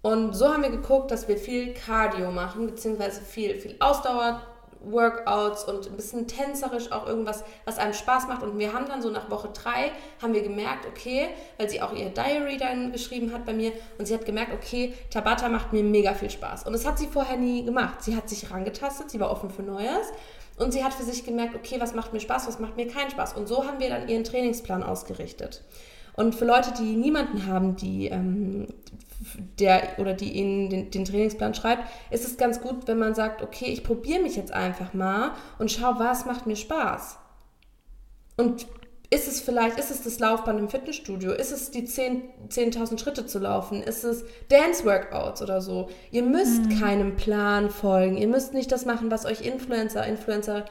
Und 0.00 0.32
so 0.32 0.48
haben 0.52 0.62
wir 0.62 0.70
geguckt, 0.70 1.12
dass 1.12 1.28
wir 1.28 1.36
viel 1.36 1.74
Cardio 1.74 2.32
machen, 2.32 2.66
beziehungsweise 2.66 3.20
viel, 3.20 3.54
viel 3.54 3.76
Ausdauer, 3.78 4.42
Workouts 4.84 5.62
und 5.62 5.86
ein 5.86 5.94
bisschen 5.94 6.26
tänzerisch 6.26 6.90
auch 6.90 7.06
irgendwas, 7.06 7.44
was 7.66 7.78
einem 7.78 7.92
Spaß 7.92 8.26
macht. 8.26 8.42
Und 8.42 8.58
wir 8.58 8.72
haben 8.72 8.86
dann 8.88 9.00
so 9.00 9.10
nach 9.10 9.30
Woche 9.30 9.50
drei, 9.54 9.92
haben 10.20 10.34
wir 10.34 10.42
gemerkt, 10.42 10.86
okay, 10.86 11.28
weil 11.56 11.70
sie 11.70 11.80
auch 11.80 11.92
ihr 11.92 12.08
Diary 12.08 12.56
dann 12.56 12.90
geschrieben 12.90 13.32
hat 13.32 13.46
bei 13.46 13.52
mir 13.52 13.70
und 13.98 14.06
sie 14.06 14.14
hat 14.14 14.24
gemerkt, 14.24 14.52
okay, 14.52 14.94
Tabata 15.10 15.48
macht 15.48 15.72
mir 15.72 15.84
mega 15.84 16.14
viel 16.14 16.30
Spaß. 16.30 16.66
Und 16.66 16.72
das 16.72 16.84
hat 16.84 16.98
sie 16.98 17.06
vorher 17.06 17.36
nie 17.36 17.64
gemacht. 17.64 18.02
Sie 18.02 18.16
hat 18.16 18.28
sich 18.28 18.50
rangetastet, 18.50 19.08
sie 19.08 19.20
war 19.20 19.30
offen 19.30 19.50
für 19.50 19.62
Neues 19.62 20.08
und 20.56 20.72
sie 20.72 20.84
hat 20.84 20.94
für 20.94 21.04
sich 21.04 21.24
gemerkt, 21.24 21.54
okay, 21.54 21.80
was 21.80 21.94
macht 21.94 22.12
mir 22.12 22.20
Spaß, 22.20 22.46
was 22.46 22.58
macht 22.58 22.76
mir 22.76 22.86
keinen 22.86 23.10
Spaß. 23.10 23.34
Und 23.34 23.48
so 23.48 23.66
haben 23.66 23.80
wir 23.80 23.88
dann 23.88 24.08
ihren 24.08 24.24
Trainingsplan 24.24 24.82
ausgerichtet. 24.82 25.62
Und 26.14 26.34
für 26.34 26.44
Leute, 26.44 26.72
die 26.78 26.96
niemanden 26.96 27.46
haben, 27.46 27.76
die 27.76 28.08
ähm, 28.08 28.66
der 29.58 29.98
oder 29.98 30.14
die 30.14 30.32
ihnen 30.32 30.68
den, 30.68 30.90
den, 30.90 31.04
Trainingsplan 31.04 31.54
schreibt, 31.54 31.84
ist 32.10 32.24
es 32.24 32.36
ganz 32.36 32.60
gut, 32.60 32.86
wenn 32.86 32.98
man 32.98 33.14
sagt, 33.14 33.42
okay, 33.42 33.66
ich 33.66 33.84
probiere 33.84 34.20
mich 34.20 34.36
jetzt 34.36 34.52
einfach 34.52 34.94
mal 34.94 35.32
und 35.58 35.70
schau, 35.70 35.94
was 35.98 36.26
macht 36.26 36.46
mir 36.46 36.56
Spaß. 36.56 37.18
Und 38.36 38.66
ist 39.12 39.28
es 39.28 39.42
vielleicht, 39.42 39.78
ist 39.78 39.90
es 39.90 40.02
das 40.02 40.18
Laufband 40.20 40.58
im 40.58 40.70
Fitnessstudio? 40.70 41.32
Ist 41.32 41.52
es 41.52 41.70
die 41.70 41.86
10.000 41.86 42.48
10 42.48 42.98
Schritte 42.98 43.26
zu 43.26 43.40
laufen? 43.40 43.82
Ist 43.82 44.04
es 44.04 44.24
Dance-Workouts 44.48 45.42
oder 45.42 45.60
so? 45.60 45.90
Ihr 46.10 46.22
müsst 46.22 46.64
mhm. 46.64 46.80
keinem 46.80 47.16
Plan 47.16 47.68
folgen. 47.68 48.16
Ihr 48.16 48.28
müsst 48.28 48.54
nicht 48.54 48.72
das 48.72 48.86
machen, 48.86 49.10
was 49.10 49.26
euch 49.26 49.42
Influencer, 49.42 50.06
Influencer 50.06 50.64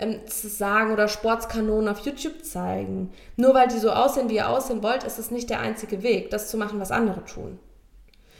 ähm, 0.00 0.18
sagen 0.26 0.92
oder 0.92 1.06
Sportskanonen 1.06 1.88
auf 1.88 2.00
YouTube 2.00 2.44
zeigen. 2.44 3.12
Nur 3.36 3.54
weil 3.54 3.68
die 3.68 3.78
so 3.78 3.92
aussehen, 3.92 4.28
wie 4.28 4.36
ihr 4.36 4.48
aussehen 4.48 4.82
wollt, 4.82 5.04
ist 5.04 5.20
es 5.20 5.30
nicht 5.30 5.48
der 5.48 5.60
einzige 5.60 6.02
Weg, 6.02 6.30
das 6.30 6.50
zu 6.50 6.56
machen, 6.56 6.80
was 6.80 6.90
andere 6.90 7.24
tun. 7.24 7.60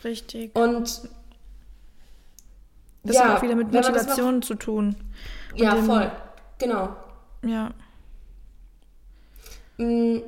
Richtig. 0.03 0.51
Und 0.57 1.09
das 3.05 3.17
ja, 3.17 3.29
hat 3.29 3.39
auch 3.39 3.43
wieder 3.43 3.55
mit 3.55 3.71
Motivation 3.71 4.43
zu 4.43 4.57
tun. 4.57 4.97
Und 5.53 5.61
ja, 5.61 5.77
voll. 5.77 6.11
Genau. 6.59 6.97
Ja. 7.45 7.71
Mm, 9.79 10.19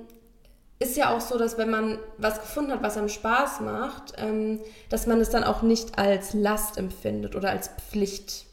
ist 0.79 0.97
ja 0.97 1.15
auch 1.17 1.21
so, 1.21 1.39
dass 1.39 1.57
wenn 1.59 1.71
man 1.71 1.99
was 2.19 2.41
gefunden 2.41 2.73
hat, 2.73 2.83
was 2.83 2.97
einem 2.99 3.09
Spaß 3.09 3.61
macht, 3.61 4.15
ähm, 4.19 4.61
dass 4.91 5.07
man 5.07 5.21
es 5.21 5.31
dann 5.31 5.45
auch 5.45 5.63
nicht 5.63 5.99
als 5.99 6.35
Last 6.35 6.77
empfindet 6.79 7.35
oder 7.35 7.51
als 7.51 7.69
Pflicht. 7.91 8.47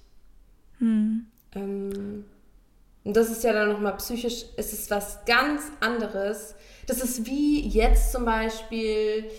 Hm. 0.80 1.28
Ähm, 1.56 2.26
Und 3.04 3.18
das 3.18 3.30
ist 3.32 3.44
ja 3.44 3.54
dann 3.54 3.70
nochmal 3.70 3.98
psychisch, 3.98 4.46
es 4.58 4.74
ist 4.74 4.90
was 4.92 5.26
ganz 5.26 5.64
anderes. 5.82 6.56
Das 6.88 7.02
ist 7.02 7.26
wie 7.26 7.68
jetzt 7.68 8.12
zum 8.14 8.26
Beispiel, 8.26 9.30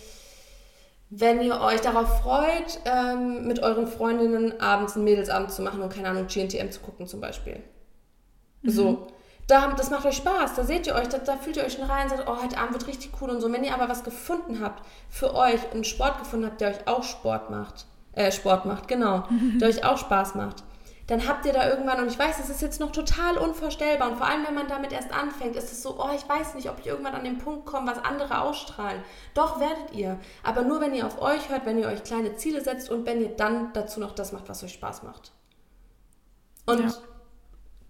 wenn 1.11 1.40
ihr 1.42 1.61
euch 1.61 1.80
darauf 1.80 2.20
freut, 2.23 2.80
ähm, 2.87 3.46
mit 3.46 3.61
euren 3.61 3.87
Freundinnen 3.87 4.61
abends 4.61 4.96
einen 4.96 5.04
Mädelsabend 5.04 5.52
zu 5.52 5.62
machen 5.62 5.80
und 5.82 5.92
keine 5.92 6.08
Ahnung, 6.11 6.26
GNTM 6.26 6.70
zu 6.70 6.80
gucken 6.80 7.06
zum 7.06 7.20
Beispiel. 7.20 7.62
Mhm. 8.62 8.70
So. 8.70 9.13
Da, 9.46 9.72
das 9.72 9.90
macht 9.90 10.06
euch 10.06 10.16
Spaß, 10.16 10.54
da 10.54 10.64
seht 10.64 10.86
ihr 10.86 10.94
euch, 10.94 11.08
da, 11.08 11.18
da 11.18 11.36
fühlt 11.36 11.56
ihr 11.56 11.64
euch 11.64 11.74
schon 11.74 11.84
rein, 11.84 12.08
sagt, 12.08 12.24
oh, 12.26 12.42
heute 12.42 12.56
Abend 12.56 12.72
wird 12.72 12.86
richtig 12.86 13.12
cool 13.20 13.30
und 13.30 13.40
so. 13.40 13.52
Wenn 13.52 13.64
ihr 13.64 13.74
aber 13.74 13.88
was 13.88 14.02
gefunden 14.02 14.60
habt 14.60 14.82
für 15.10 15.34
euch, 15.34 15.60
einen 15.72 15.84
Sport 15.84 16.18
gefunden 16.18 16.46
habt, 16.46 16.60
der 16.60 16.70
euch 16.70 16.88
auch 16.88 17.02
Sport 17.02 17.50
macht, 17.50 17.86
äh, 18.12 18.32
Sport 18.32 18.64
macht, 18.64 18.88
genau, 18.88 19.24
der 19.60 19.68
euch 19.68 19.84
auch 19.84 19.98
Spaß 19.98 20.34
macht, 20.34 20.64
dann 21.06 21.28
habt 21.28 21.44
ihr 21.44 21.52
da 21.52 21.68
irgendwann, 21.68 22.00
und 22.00 22.10
ich 22.10 22.18
weiß, 22.18 22.38
das 22.38 22.48
ist 22.48 22.62
jetzt 22.62 22.80
noch 22.80 22.90
total 22.90 23.36
unvorstellbar, 23.36 24.10
und 24.10 24.16
vor 24.16 24.26
allem, 24.26 24.46
wenn 24.46 24.54
man 24.54 24.68
damit 24.68 24.92
erst 24.92 25.12
anfängt, 25.12 25.54
ist 25.56 25.70
es 25.70 25.82
so, 25.82 26.02
oh, 26.02 26.08
ich 26.14 26.26
weiß 26.26 26.54
nicht, 26.54 26.70
ob 26.70 26.78
ich 26.80 26.86
irgendwann 26.86 27.14
an 27.14 27.24
den 27.24 27.36
Punkt 27.36 27.66
komme, 27.66 27.90
was 27.90 28.02
andere 28.02 28.40
ausstrahlen. 28.40 29.02
Doch 29.34 29.60
werdet 29.60 29.92
ihr. 29.92 30.18
Aber 30.42 30.62
nur, 30.62 30.80
wenn 30.80 30.94
ihr 30.94 31.06
auf 31.06 31.20
euch 31.20 31.50
hört, 31.50 31.66
wenn 31.66 31.78
ihr 31.78 31.88
euch 31.88 32.02
kleine 32.04 32.36
Ziele 32.36 32.62
setzt 32.62 32.90
und 32.90 33.04
wenn 33.04 33.20
ihr 33.20 33.36
dann 33.36 33.74
dazu 33.74 34.00
noch 34.00 34.14
das 34.14 34.32
macht, 34.32 34.48
was 34.48 34.64
euch 34.64 34.72
Spaß 34.72 35.02
macht. 35.02 35.32
Und 36.64 36.80
ja. 36.80 36.94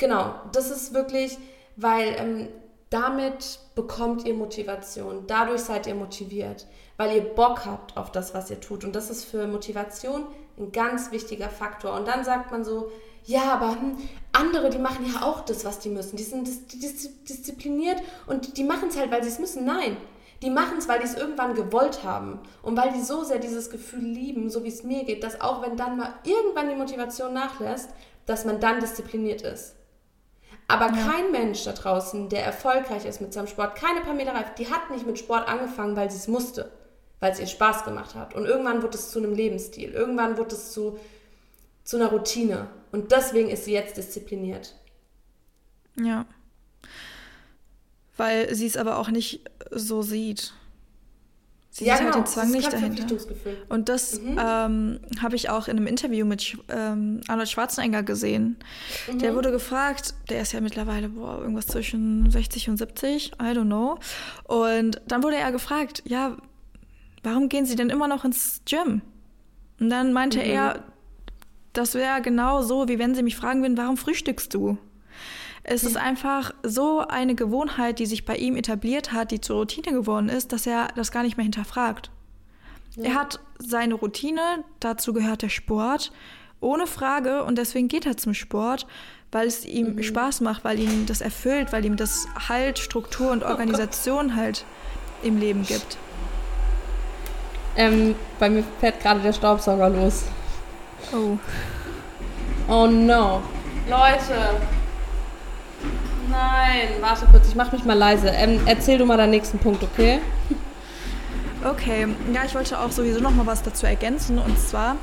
Genau, 0.05 0.35
das 0.53 0.71
ist 0.71 0.93
wirklich, 0.93 1.39
weil 1.77 2.15
ähm, 2.19 2.49
damit 2.91 3.59
bekommt 3.75 4.27
ihr 4.27 4.35
Motivation. 4.35 5.25
Dadurch 5.27 5.63
seid 5.63 5.87
ihr 5.87 5.95
motiviert, 5.95 6.67
weil 6.99 7.17
ihr 7.17 7.23
Bock 7.23 7.65
habt 7.65 7.97
auf 7.97 8.13
das, 8.13 8.35
was 8.35 8.51
ihr 8.51 8.61
tut. 8.61 8.85
Und 8.85 8.95
das 8.95 9.09
ist 9.09 9.25
für 9.25 9.47
Motivation 9.47 10.27
ein 10.59 10.73
ganz 10.73 11.11
wichtiger 11.11 11.49
Faktor. 11.49 11.95
Und 11.95 12.07
dann 12.07 12.23
sagt 12.23 12.51
man 12.51 12.65
so, 12.65 12.93
ja, 13.25 13.45
aber 13.55 13.71
hm, 13.71 13.97
andere, 14.33 14.69
die 14.69 14.79
machen 14.79 15.07
ja 15.11 15.23
auch 15.23 15.41
das, 15.41 15.65
was 15.65 15.79
die 15.79 15.89
müssen. 15.89 16.17
Die 16.17 16.23
sind 16.23 16.47
diszipliniert 16.71 18.03
und 18.27 18.59
die 18.59 18.65
machen 18.65 18.91
es 18.91 18.99
halt, 18.99 19.11
weil 19.11 19.23
sie 19.23 19.31
es 19.31 19.39
müssen. 19.39 19.65
Nein, 19.65 19.97
die 20.43 20.51
machen 20.51 20.77
es, 20.77 20.87
weil 20.87 20.99
die 20.99 21.07
es 21.07 21.17
irgendwann 21.17 21.55
gewollt 21.55 22.05
haben 22.05 22.41
und 22.63 22.77
weil 22.77 22.93
die 22.93 23.01
so 23.01 23.25
sehr 23.25 23.39
dieses 23.39 23.71
Gefühl 23.71 24.05
lieben, 24.05 24.51
so 24.51 24.65
wie 24.65 24.69
es 24.69 24.85
mir 24.85 25.05
geht, 25.05 25.25
dass 25.25 25.41
auch 25.41 25.63
wenn 25.63 25.79
dann 25.79 25.97
mal 25.97 26.13
irgendwann 26.25 26.69
die 26.69 26.77
Motivation 26.77 27.33
nachlässt, 27.33 27.89
dass 28.27 28.45
man 28.45 28.61
dann 28.61 28.81
diszipliniert 28.81 29.43
ist. 29.43 29.75
Aber 30.67 30.87
ja. 30.87 31.11
kein 31.11 31.31
Mensch 31.31 31.65
da 31.65 31.73
draußen, 31.73 32.29
der 32.29 32.45
erfolgreich 32.45 33.05
ist 33.05 33.21
mit 33.21 33.33
seinem 33.33 33.47
Sport, 33.47 33.77
keine 33.77 34.01
Pamela 34.01 34.33
Reif, 34.33 34.55
die 34.55 34.71
hat 34.71 34.91
nicht 34.91 35.07
mit 35.07 35.19
Sport 35.19 35.47
angefangen, 35.47 35.97
weil 35.97 36.11
sie 36.11 36.17
es 36.17 36.29
musste 36.29 36.71
weil 37.25 37.33
es 37.33 37.41
ihr 37.41 37.47
Spaß 37.47 37.85
gemacht 37.85 38.15
hat. 38.15 38.35
Und 38.35 38.45
irgendwann 38.45 38.83
wird 38.83 38.95
es 38.95 39.11
zu 39.11 39.19
einem 39.19 39.35
Lebensstil. 39.35 39.93
Irgendwann 39.93 40.37
wird 40.37 40.53
es 40.53 40.73
zu, 40.73 40.99
zu 41.83 41.97
einer 41.97 42.09
Routine. 42.09 42.69
Und 42.93 43.13
deswegen 43.13 43.49
ist 43.49 43.65
sie 43.65 43.73
jetzt 43.73 43.97
diszipliniert. 43.97 44.75
Ja. 45.99 46.27
Weil 48.19 48.55
sie 48.55 48.67
es 48.67 48.77
aber 48.77 48.99
auch 48.99 49.09
nicht 49.09 49.41
so 49.71 50.03
sieht. 50.03 50.53
Sie 51.77 51.87
ja, 51.87 51.95
halt 51.95 52.03
genau. 52.03 52.15
halt 52.15 52.27
den 52.27 52.31
Zwang 52.31 52.51
nicht 52.53 52.73
dahinter. 52.73 53.05
Und 53.69 53.89
das 53.89 54.21
mhm. 54.21 54.39
ähm, 54.39 55.01
habe 55.21 55.35
ich 55.35 55.51
auch 55.51 55.67
in 55.67 55.77
einem 55.77 55.89
Interview 55.89 56.25
mit 56.25 56.57
ähm, 56.69 57.21
Arnold 57.27 57.49
Schwarzenegger 57.49 58.05
gesehen. 58.05 58.59
Mhm. 59.11 59.19
Der 59.19 59.35
wurde 59.35 59.51
gefragt, 59.51 60.15
der 60.31 60.41
ist 60.41 60.53
ja 60.53 60.61
mittlerweile 60.61 61.09
boah, 61.09 61.41
irgendwas 61.41 61.67
zwischen 61.67 62.31
60 62.31 62.69
und 62.69 62.77
70, 62.77 63.33
I 63.33 63.47
don't 63.47 63.65
know. 63.65 63.99
Und 64.45 65.03
dann 65.09 65.25
wurde 65.25 65.35
er 65.35 65.51
gefragt, 65.51 66.05
ja, 66.07 66.37
warum 67.25 67.49
gehen 67.49 67.67
Sie 67.67 67.75
denn 67.75 67.91
immer 67.91 68.07
noch 68.07 68.25
ins 68.25 68.61
Gym? 68.67 69.03
Und 69.81 69.91
dann 69.91 70.13
meinte 70.13 70.39
mhm. 70.39 70.45
er, 70.45 70.85
das 71.73 71.95
wäre 71.95 72.23
genau 72.23 72.63
so, 72.63 72.87
wie 72.87 73.01
wenn 73.01 73.17
Sie 73.17 73.25
mich 73.25 73.35
fragen 73.35 73.63
würden, 73.63 73.77
warum 73.77 73.97
frühstückst 73.97 74.55
du? 74.55 74.79
Es 75.65 75.83
mhm. 75.83 75.89
ist 75.89 75.97
einfach 75.97 76.53
so 76.63 77.01
eine 77.01 77.35
Gewohnheit, 77.35 77.99
die 77.99 78.07
sich 78.07 78.25
bei 78.25 78.37
ihm 78.37 78.57
etabliert 78.57 79.13
hat, 79.13 79.31
die 79.31 79.41
zur 79.41 79.57
Routine 79.57 79.97
geworden 79.97 80.29
ist, 80.29 80.53
dass 80.53 80.67
er 80.67 80.89
das 80.95 81.11
gar 81.11 81.23
nicht 81.23 81.37
mehr 81.37 81.45
hinterfragt. 81.45 82.11
Ja. 82.97 83.05
Er 83.05 83.15
hat 83.15 83.41
seine 83.59 83.95
Routine, 83.95 84.63
dazu 84.79 85.13
gehört 85.13 85.43
der 85.43 85.49
Sport, 85.49 86.13
ohne 86.61 86.87
Frage 86.87 87.43
und 87.45 87.59
deswegen 87.59 87.89
geht 87.89 88.07
er 88.07 88.17
zum 88.17 88.35
Sport, 88.35 88.87
weil 89.33 89.49
es 89.49 89.65
ihm 89.65 89.97
mhm. 89.97 90.03
Spaß 90.03 90.43
macht, 90.43 90.65
weil 90.65 90.79
ihm 90.79 91.07
das 91.07 91.21
erfüllt, 91.21 91.73
weil 91.73 91.85
ihm 91.85 91.97
das 91.97 92.29
Halt, 92.49 92.79
Struktur 92.79 93.33
und 93.33 93.43
Organisation 93.43 94.33
oh 94.33 94.37
halt 94.37 94.65
im 95.23 95.39
Leben 95.39 95.65
gibt. 95.65 95.97
Ähm, 97.77 98.15
bei 98.39 98.49
mir 98.49 98.63
fährt 98.81 99.01
gerade 99.01 99.21
der 99.21 99.33
Staubsauger 99.33 99.89
los. 99.89 100.25
Oh. 101.13 101.39
Oh 102.69 102.87
no. 102.87 103.43
Leute. 103.89 104.61
Nein, 106.31 106.89
warte 107.01 107.27
kurz, 107.27 107.49
ich 107.49 107.55
mach 107.55 107.73
mich 107.73 107.85
mal 107.85 107.97
leise. 107.97 108.29
Ähm, 108.29 108.61
erzähl 108.67 108.99
du 108.99 109.07
mal 109.07 109.17
deinen 109.17 109.31
nächsten 109.31 109.59
Punkt, 109.59 109.83
okay? 109.83 110.21
Okay, 111.65 112.07
ja, 112.33 112.45
ich 112.45 112.55
wollte 112.55 112.79
auch 112.79 112.91
sowieso 112.91 113.21
noch 113.21 113.31
mal 113.31 113.47
was 113.47 113.63
dazu 113.63 113.87
ergänzen. 113.87 114.39
Und 114.39 114.59
zwar, 114.59 114.97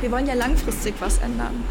wir 0.00 0.10
wollen 0.12 0.26
ja 0.26 0.34
langfristig 0.34 0.94
was 1.00 1.18
ändern. 1.18 1.64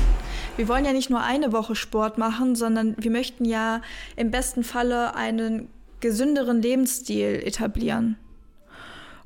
Wir 0.58 0.68
wollen 0.68 0.86
ja 0.86 0.94
nicht 0.94 1.10
nur 1.10 1.22
eine 1.22 1.52
Woche 1.52 1.76
Sport 1.76 2.18
machen, 2.18 2.56
sondern 2.56 2.96
wir 2.98 3.12
möchten 3.12 3.46
ja 3.46 3.82
im 4.16 4.30
besten 4.30 4.64
Falle 4.64 5.16
einen 5.16 5.70
gesünderen 6.00 6.62
Lebensstil 6.62 7.42
etablieren. 7.46 8.18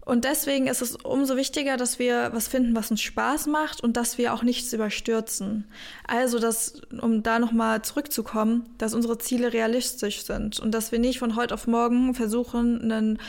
Und 0.08 0.24
deswegen 0.24 0.68
ist 0.68 0.82
es 0.82 0.96
umso 0.96 1.36
wichtiger, 1.36 1.76
dass 1.76 2.00
wir 2.00 2.30
was 2.32 2.48
finden, 2.48 2.74
was 2.78 2.90
uns 2.90 3.02
Spaß 3.02 3.48
macht 3.48 3.84
und 3.84 3.98
dass 3.98 4.18
wir 4.18 4.34
auch 4.34 4.42
nichts 4.42 4.72
überstürzen. 4.72 5.66
Also, 6.08 6.40
dass, 6.40 6.82
um 7.02 7.24
da 7.24 7.40
nochmal 7.40 7.82
zurückzukommen, 7.82 8.70
dass 8.78 8.94
unsere 8.94 9.18
Ziele 9.18 9.52
realistisch 9.52 10.24
sind 10.24 10.62
und 10.62 10.72
dass 10.72 10.94
wir 10.94 11.00
nicht 11.00 11.20
von 11.20 11.36
heute 11.36 11.54
auf 11.54 11.68
morgen 11.68 12.14
versuchen, 12.14 12.90
einen 12.90 13.20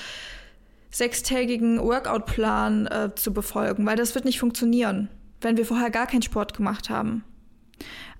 sechstägigen 0.92 1.80
Workout-Plan 1.80 2.87
äh, 2.87 3.11
zu 3.16 3.32
befolgen, 3.32 3.85
weil 3.85 3.97
das 3.97 4.14
wird 4.14 4.25
nicht 4.25 4.38
funktionieren, 4.38 5.08
wenn 5.40 5.56
wir 5.56 5.66
vorher 5.66 5.90
gar 5.90 6.06
keinen 6.06 6.23
Sport 6.23 6.56
gemacht 6.56 6.90
haben. 6.90 7.25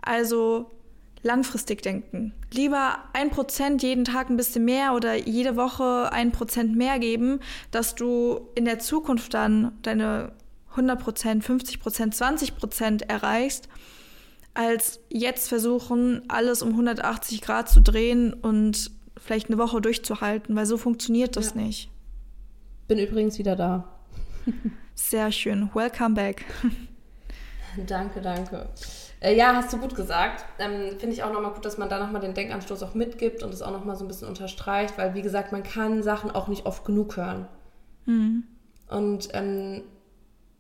Also 0.02 0.68
langfristig 1.22 1.82
denken. 1.82 2.32
Lieber 2.52 2.98
ein 3.12 3.30
Prozent 3.30 3.82
jeden 3.82 4.04
Tag 4.04 4.30
ein 4.30 4.37
bisschen 4.37 4.64
mehr 4.64 4.94
oder 4.94 5.14
jede 5.14 5.56
Woche 5.56 6.12
ein 6.12 6.32
Prozent 6.32 6.76
mehr 6.76 6.98
geben, 6.98 7.40
dass 7.70 7.94
du 7.94 8.48
in 8.54 8.64
der 8.64 8.78
Zukunft 8.78 9.34
dann 9.34 9.72
deine 9.82 10.32
100 10.70 11.00
Prozent, 11.00 11.44
50 11.44 11.80
Prozent, 11.80 12.14
20 12.14 12.56
Prozent 12.56 13.02
erreichst, 13.02 13.68
als 14.54 15.00
jetzt 15.08 15.48
versuchen, 15.48 16.22
alles 16.28 16.62
um 16.62 16.70
180 16.70 17.40
Grad 17.40 17.68
zu 17.68 17.80
drehen 17.80 18.32
und 18.32 18.90
vielleicht 19.16 19.48
eine 19.48 19.58
Woche 19.58 19.80
durchzuhalten, 19.80 20.54
weil 20.56 20.66
so 20.66 20.76
funktioniert 20.76 21.37
das 21.37 21.54
ja. 21.54 21.62
nicht. 21.62 21.90
Bin 22.87 22.98
übrigens 22.98 23.38
wieder 23.38 23.56
da. 23.56 23.88
Sehr 24.94 25.30
schön. 25.32 25.70
Welcome 25.75 26.14
back. 26.14 26.44
Danke, 27.87 28.20
danke. 28.20 28.68
Äh, 29.20 29.37
ja, 29.37 29.54
hast 29.54 29.72
du 29.72 29.78
gut 29.78 29.94
gesagt. 29.94 30.44
Ähm, 30.58 30.98
Finde 30.98 31.14
ich 31.14 31.22
auch 31.22 31.32
nochmal 31.32 31.52
gut, 31.52 31.64
dass 31.64 31.78
man 31.78 31.88
da 31.88 31.98
nochmal 31.98 32.20
den 32.20 32.34
Denkanstoß 32.34 32.82
auch 32.82 32.94
mitgibt 32.94 33.42
und 33.42 33.52
es 33.52 33.62
auch 33.62 33.72
nochmal 33.72 33.96
so 33.96 34.04
ein 34.04 34.08
bisschen 34.08 34.28
unterstreicht, 34.28 34.96
weil 34.96 35.14
wie 35.14 35.22
gesagt, 35.22 35.52
man 35.52 35.62
kann 35.62 36.02
Sachen 36.02 36.30
auch 36.30 36.48
nicht 36.48 36.66
oft 36.66 36.84
genug 36.84 37.16
hören. 37.16 37.48
Mhm. 38.06 38.44
Und 38.88 39.28
ähm, 39.32 39.82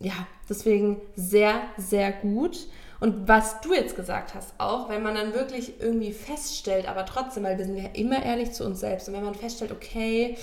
ja, 0.00 0.26
deswegen 0.48 1.00
sehr, 1.14 1.60
sehr 1.76 2.12
gut. 2.12 2.66
Und 3.00 3.28
was 3.28 3.60
du 3.60 3.72
jetzt 3.74 3.94
gesagt 3.94 4.34
hast, 4.34 4.54
auch 4.58 4.88
wenn 4.88 5.02
man 5.02 5.14
dann 5.14 5.32
wirklich 5.32 5.80
irgendwie 5.80 6.12
feststellt, 6.12 6.88
aber 6.88 7.06
trotzdem, 7.06 7.44
weil 7.44 7.56
wir 7.56 7.64
sind 7.64 7.76
ja 7.76 7.90
immer 7.92 8.22
ehrlich 8.22 8.52
zu 8.52 8.64
uns 8.64 8.80
selbst, 8.80 9.08
und 9.08 9.14
wenn 9.14 9.24
man 9.24 9.36
feststellt, 9.36 9.70
okay, 9.70 10.36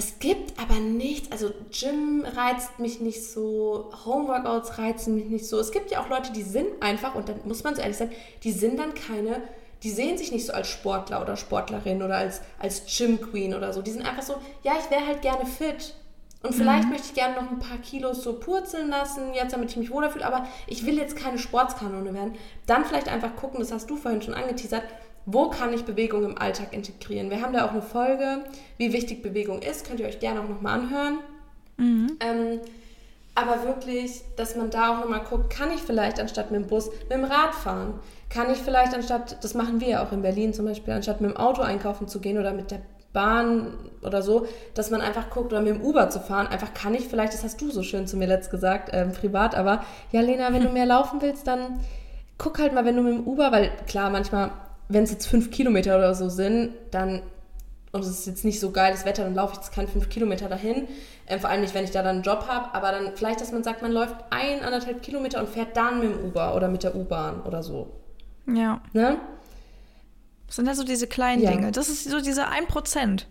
es 0.00 0.18
gibt 0.18 0.58
aber 0.58 0.80
nichts, 0.80 1.30
also 1.30 1.50
Gym 1.70 2.24
reizt 2.24 2.78
mich 2.78 3.00
nicht 3.00 3.22
so, 3.22 3.92
Homeworkouts 4.06 4.78
reizen 4.78 5.14
mich 5.14 5.26
nicht 5.26 5.46
so. 5.46 5.58
Es 5.58 5.72
gibt 5.72 5.90
ja 5.90 6.02
auch 6.02 6.08
Leute, 6.08 6.32
die 6.32 6.42
sind 6.42 6.68
einfach, 6.80 7.14
und 7.14 7.28
dann 7.28 7.40
muss 7.44 7.64
man 7.64 7.74
so 7.74 7.82
ehrlich 7.82 7.98
sein, 7.98 8.10
die 8.42 8.52
sind 8.52 8.78
dann 8.78 8.94
keine, 8.94 9.42
die 9.82 9.90
sehen 9.90 10.16
sich 10.16 10.32
nicht 10.32 10.46
so 10.46 10.54
als 10.54 10.68
Sportler 10.68 11.20
oder 11.20 11.36
Sportlerin 11.36 12.02
oder 12.02 12.16
als, 12.16 12.40
als 12.58 12.84
Gym 12.96 13.20
Queen 13.20 13.54
oder 13.54 13.74
so. 13.74 13.82
Die 13.82 13.90
sind 13.90 14.08
einfach 14.08 14.22
so, 14.22 14.36
ja, 14.62 14.72
ich 14.82 14.90
wäre 14.90 15.06
halt 15.06 15.20
gerne 15.20 15.44
fit. 15.44 15.94
Und 16.42 16.54
vielleicht 16.54 16.84
mhm. 16.84 16.92
möchte 16.92 17.08
ich 17.08 17.14
gerne 17.14 17.34
noch 17.34 17.50
ein 17.50 17.58
paar 17.58 17.76
Kilos 17.76 18.22
so 18.22 18.32
purzeln 18.38 18.88
lassen, 18.88 19.34
jetzt 19.34 19.52
damit 19.52 19.68
ich 19.68 19.76
mich 19.76 19.90
wohler 19.90 20.08
fühle, 20.08 20.24
aber 20.24 20.46
ich 20.66 20.86
will 20.86 20.96
jetzt 20.96 21.14
keine 21.14 21.38
Sportskanone 21.38 22.14
werden. 22.14 22.38
Dann 22.64 22.86
vielleicht 22.86 23.08
einfach 23.08 23.36
gucken, 23.36 23.60
das 23.60 23.70
hast 23.70 23.90
du 23.90 23.96
vorhin 23.96 24.22
schon 24.22 24.32
angeteasert, 24.32 24.84
wo 25.32 25.48
kann 25.48 25.72
ich 25.72 25.84
Bewegung 25.84 26.24
im 26.24 26.38
Alltag 26.38 26.72
integrieren? 26.72 27.30
Wir 27.30 27.42
haben 27.42 27.52
da 27.52 27.66
auch 27.66 27.72
eine 27.72 27.82
Folge, 27.82 28.44
wie 28.78 28.92
wichtig 28.92 29.22
Bewegung 29.22 29.62
ist, 29.62 29.86
könnt 29.86 30.00
ihr 30.00 30.06
euch 30.06 30.20
gerne 30.20 30.40
auch 30.40 30.48
nochmal 30.48 30.80
anhören. 30.80 31.18
Mhm. 31.76 32.16
Ähm, 32.20 32.60
aber 33.34 33.64
wirklich, 33.64 34.22
dass 34.36 34.56
man 34.56 34.70
da 34.70 34.92
auch 34.92 35.00
nochmal 35.00 35.24
guckt, 35.28 35.50
kann 35.50 35.70
ich 35.70 35.80
vielleicht 35.80 36.20
anstatt 36.20 36.50
mit 36.50 36.60
dem 36.60 36.66
Bus 36.66 36.90
mit 36.90 37.12
dem 37.12 37.24
Rad 37.24 37.54
fahren? 37.54 37.94
Kann 38.28 38.50
ich 38.50 38.58
vielleicht 38.58 38.94
anstatt, 38.94 39.42
das 39.42 39.54
machen 39.54 39.80
wir 39.80 39.88
ja 39.88 40.04
auch 40.04 40.12
in 40.12 40.22
Berlin 40.22 40.52
zum 40.52 40.66
Beispiel, 40.66 40.94
anstatt 40.94 41.20
mit 41.20 41.30
dem 41.30 41.36
Auto 41.36 41.62
einkaufen 41.62 42.08
zu 42.08 42.20
gehen 42.20 42.38
oder 42.38 42.52
mit 42.52 42.70
der 42.70 42.80
Bahn 43.12 43.76
oder 44.02 44.22
so, 44.22 44.46
dass 44.74 44.90
man 44.90 45.00
einfach 45.00 45.30
guckt 45.30 45.52
oder 45.52 45.62
mit 45.62 45.74
dem 45.74 45.82
Uber 45.82 46.10
zu 46.10 46.20
fahren, 46.20 46.46
einfach 46.46 46.74
kann 46.74 46.94
ich 46.94 47.08
vielleicht, 47.08 47.32
das 47.32 47.42
hast 47.42 47.60
du 47.60 47.70
so 47.70 47.82
schön 47.82 48.06
zu 48.06 48.16
mir 48.16 48.28
letzt 48.28 48.50
gesagt, 48.50 48.90
ähm, 48.92 49.12
privat, 49.12 49.56
aber 49.56 49.84
ja 50.12 50.20
Lena, 50.20 50.52
wenn 50.52 50.62
du 50.62 50.68
mehr 50.72 50.86
laufen 50.86 51.20
willst, 51.20 51.46
dann 51.46 51.80
guck 52.38 52.58
halt 52.58 52.72
mal, 52.72 52.84
wenn 52.84 52.96
du 52.96 53.02
mit 53.02 53.14
dem 53.14 53.26
Uber, 53.26 53.52
weil 53.52 53.70
klar, 53.86 54.10
manchmal 54.10 54.50
wenn 54.90 55.04
es 55.04 55.10
jetzt 55.10 55.26
fünf 55.26 55.50
Kilometer 55.50 55.96
oder 55.96 56.14
so 56.14 56.28
sind, 56.28 56.72
dann, 56.90 57.22
und 57.92 58.00
es 58.02 58.08
ist 58.08 58.26
jetzt 58.26 58.44
nicht 58.44 58.60
so 58.60 58.70
geiles 58.70 59.04
Wetter, 59.04 59.24
dann 59.24 59.34
laufe 59.34 59.52
ich 59.54 59.58
jetzt 59.60 59.72
keine 59.72 59.88
fünf 59.88 60.08
Kilometer 60.08 60.48
dahin. 60.48 60.88
Äh, 61.26 61.38
vor 61.38 61.48
allem 61.48 61.62
nicht, 61.62 61.74
wenn 61.74 61.84
ich 61.84 61.92
da 61.92 62.02
dann 62.02 62.16
einen 62.16 62.22
Job 62.24 62.46
habe, 62.48 62.74
aber 62.74 62.90
dann 62.92 63.12
vielleicht, 63.14 63.40
dass 63.40 63.52
man 63.52 63.62
sagt, 63.62 63.82
man 63.82 63.92
läuft 63.92 64.16
ein, 64.30 64.62
anderthalb 64.62 65.02
Kilometer 65.02 65.40
und 65.40 65.48
fährt 65.48 65.76
dann 65.76 66.00
mit 66.00 66.10
dem 66.12 66.24
Uber 66.24 66.54
oder 66.56 66.68
mit 66.68 66.82
der 66.82 66.94
U-Bahn 66.96 67.40
oder 67.42 67.62
so. 67.62 67.90
Ja. 68.46 68.80
Ne? 68.92 69.16
Das 70.48 70.56
sind 70.56 70.66
ja 70.66 70.74
so 70.74 70.82
diese 70.82 71.06
kleinen 71.06 71.42
Ja. 71.42 71.52
Dinge. 71.52 71.70
Das 71.70 71.88
ist 71.88 72.10
so 72.10 72.20
diese 72.20 72.48
1%. 72.48 73.26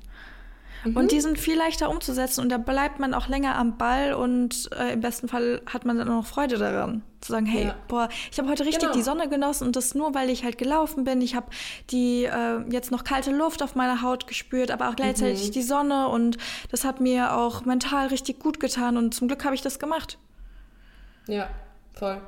Mhm. 0.86 0.96
Und 0.96 1.12
die 1.12 1.20
sind 1.22 1.38
viel 1.38 1.58
leichter 1.58 1.90
umzusetzen 1.90 2.42
und 2.42 2.50
da 2.50 2.58
bleibt 2.58 3.00
man 3.00 3.14
auch 3.14 3.28
länger 3.28 3.56
am 3.56 3.78
Ball 3.78 4.14
und 4.14 4.70
äh, 4.80 4.94
im 4.94 5.02
besten 5.02 5.28
Fall 5.28 5.62
hat 5.66 5.86
man 5.86 5.98
dann 5.98 6.08
auch 6.10 6.16
noch 6.16 6.26
Freude 6.26 6.58
daran. 6.58 7.04
Zu 7.22 7.34
sagen, 7.34 7.46
hey, 7.46 7.66
Ja. 7.66 7.76
boah, 7.90 8.08
ich 8.32 8.40
habe 8.40 8.48
heute 8.50 8.64
richtig 8.64 8.84
Genau. 8.84 8.94
die 8.94 9.02
Sonne 9.02 9.28
genossen 9.28 9.68
und 9.68 9.76
das 9.76 9.94
nur, 9.94 10.14
weil 10.16 10.30
ich 10.30 10.46
halt 10.46 10.58
gelaufen 10.58 11.04
bin. 11.04 11.22
Ich 11.22 11.36
habe 11.36 11.48
die 11.90 12.24
äh, 12.24 12.60
jetzt 12.70 12.92
noch 12.92 13.04
kalte 13.04 13.32
Luft 13.32 13.62
auf 13.62 13.76
meiner 13.76 14.02
Haut 14.02 14.26
gespürt, 14.28 14.72
aber 14.72 14.88
auch 14.90 14.96
gleichzeitig 14.96 15.48
Mhm. 15.50 15.52
die 15.52 15.62
Sonne 15.64 16.08
und 16.08 16.38
das 16.72 16.86
hat 16.86 17.02
mir 17.02 17.36
auch 17.36 17.66
mental 17.66 18.08
richtig 18.08 18.40
gut 18.40 18.60
getan 18.62 18.96
und 18.96 19.14
zum 19.14 19.28
Glück 19.28 19.44
habe 19.44 19.56
ich 19.56 19.62
das 19.62 19.80
gemacht. 19.80 20.18
Ja, 21.28 21.50
voll. 21.94 22.22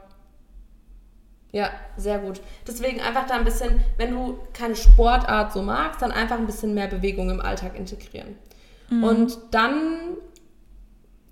Ja, 1.51 1.70
sehr 1.98 2.20
gut. 2.20 2.41
Deswegen 2.65 3.01
einfach 3.01 3.27
da 3.27 3.36
ein 3.36 3.43
bisschen, 3.43 3.81
wenn 3.98 4.12
du 4.12 4.39
keine 4.53 4.75
Sportart 4.75 5.51
so 5.51 5.62
magst, 5.62 6.01
dann 6.01 6.12
einfach 6.12 6.38
ein 6.38 6.46
bisschen 6.46 6.74
mehr 6.74 6.88
Bewegung 6.88 7.29
im 7.29 7.41
Alltag 7.41 7.77
integrieren. 7.77 8.36
Und 8.91 9.38
dann 9.51 10.17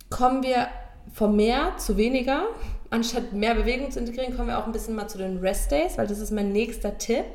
kommen 0.09 0.43
wir 0.43 0.67
von 1.13 1.35
mehr 1.35 1.77
zu 1.77 1.97
weniger. 1.97 2.43
Anstatt 2.89 3.33
mehr 3.33 3.53
Bewegung 3.53 3.91
zu 3.91 3.99
integrieren, 3.99 4.35
kommen 4.35 4.47
wir 4.47 4.57
auch 4.57 4.65
ein 4.65 4.71
bisschen 4.71 4.95
mal 4.95 5.07
zu 5.07 5.19
den 5.19 5.37
Rest 5.37 5.71
Days, 5.71 5.97
weil 5.97 6.07
das 6.07 6.19
ist 6.19 6.31
mein 6.31 6.51
nächster 6.51 6.97
Tipp. 6.97 7.25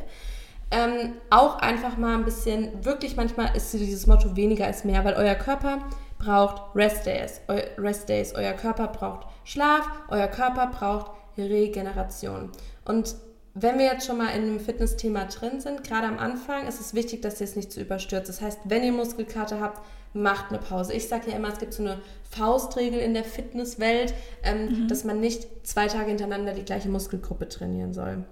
Ähm, 0.73 1.13
auch 1.31 1.59
einfach 1.59 1.97
mal 1.97 2.17
ein 2.17 2.25
bisschen, 2.25 2.85
wirklich 2.85 3.17
manchmal 3.17 3.55
ist 3.55 3.73
dieses 3.73 4.09
Motto 4.09 4.35
weniger 4.35 4.69
ist 4.69 4.85
mehr, 4.85 5.05
weil 5.05 5.15
euer 5.15 5.37
Körper 5.37 5.79
braucht 6.19 6.75
Rest 6.75 7.07
Days. 7.07 7.41
Eu 7.47 7.61
Rest 7.79 8.09
Days. 8.09 8.35
Euer 8.35 8.55
Körper 8.55 8.89
braucht 8.89 9.29
Schlaf, 9.45 9.89
euer 10.09 10.27
Körper 10.27 10.67
braucht 10.67 11.13
Regeneration. 11.39 12.51
Und 12.85 13.17
wenn 13.55 13.79
wir 13.79 13.85
jetzt 13.85 14.07
schon 14.07 14.19
mal 14.19 14.29
in 14.29 14.43
einem 14.43 14.61
Fitness-Thema 14.61 15.27
drin 15.27 15.61
sind, 15.61 15.85
gerade 15.85 16.07
am 16.09 16.19
Anfang, 16.19 16.67
ist 16.67 16.81
es 16.81 16.95
wichtig, 16.95 17.23
dass 17.23 17.41
ihr 17.41 17.45
es 17.47 17.55
nicht 17.55 17.73
zu 17.73 17.81
überstürzt. 17.81 18.29
Das 18.29 18.41
heißt, 18.41 18.61
wenn 18.65 18.83
ihr 18.83 18.93
Muskelkater 18.93 19.61
habt, 19.61 19.81
macht 20.13 20.51
eine 20.51 20.59
Pause. 20.59 20.93
Ich 20.93 21.09
sage 21.09 21.31
ja 21.31 21.37
immer, 21.37 21.53
es 21.53 21.59
gibt 21.59 21.73
so 21.73 21.83
eine 21.83 22.01
Faustregel 22.31 23.01
in 23.01 23.15
der 23.15 23.25
Fitnesswelt, 23.25 24.15
ähm, 24.43 24.89
dass 24.89 25.05
man 25.05 25.21
nicht 25.21 25.47
zwei 25.67 25.87
Tage 25.87 26.07
hintereinander 26.07 26.53
die 26.53 26.65
gleiche 26.65 26.89
Muskelgruppe 26.89 27.49
trainieren 27.49 27.93
soll. 27.93 28.25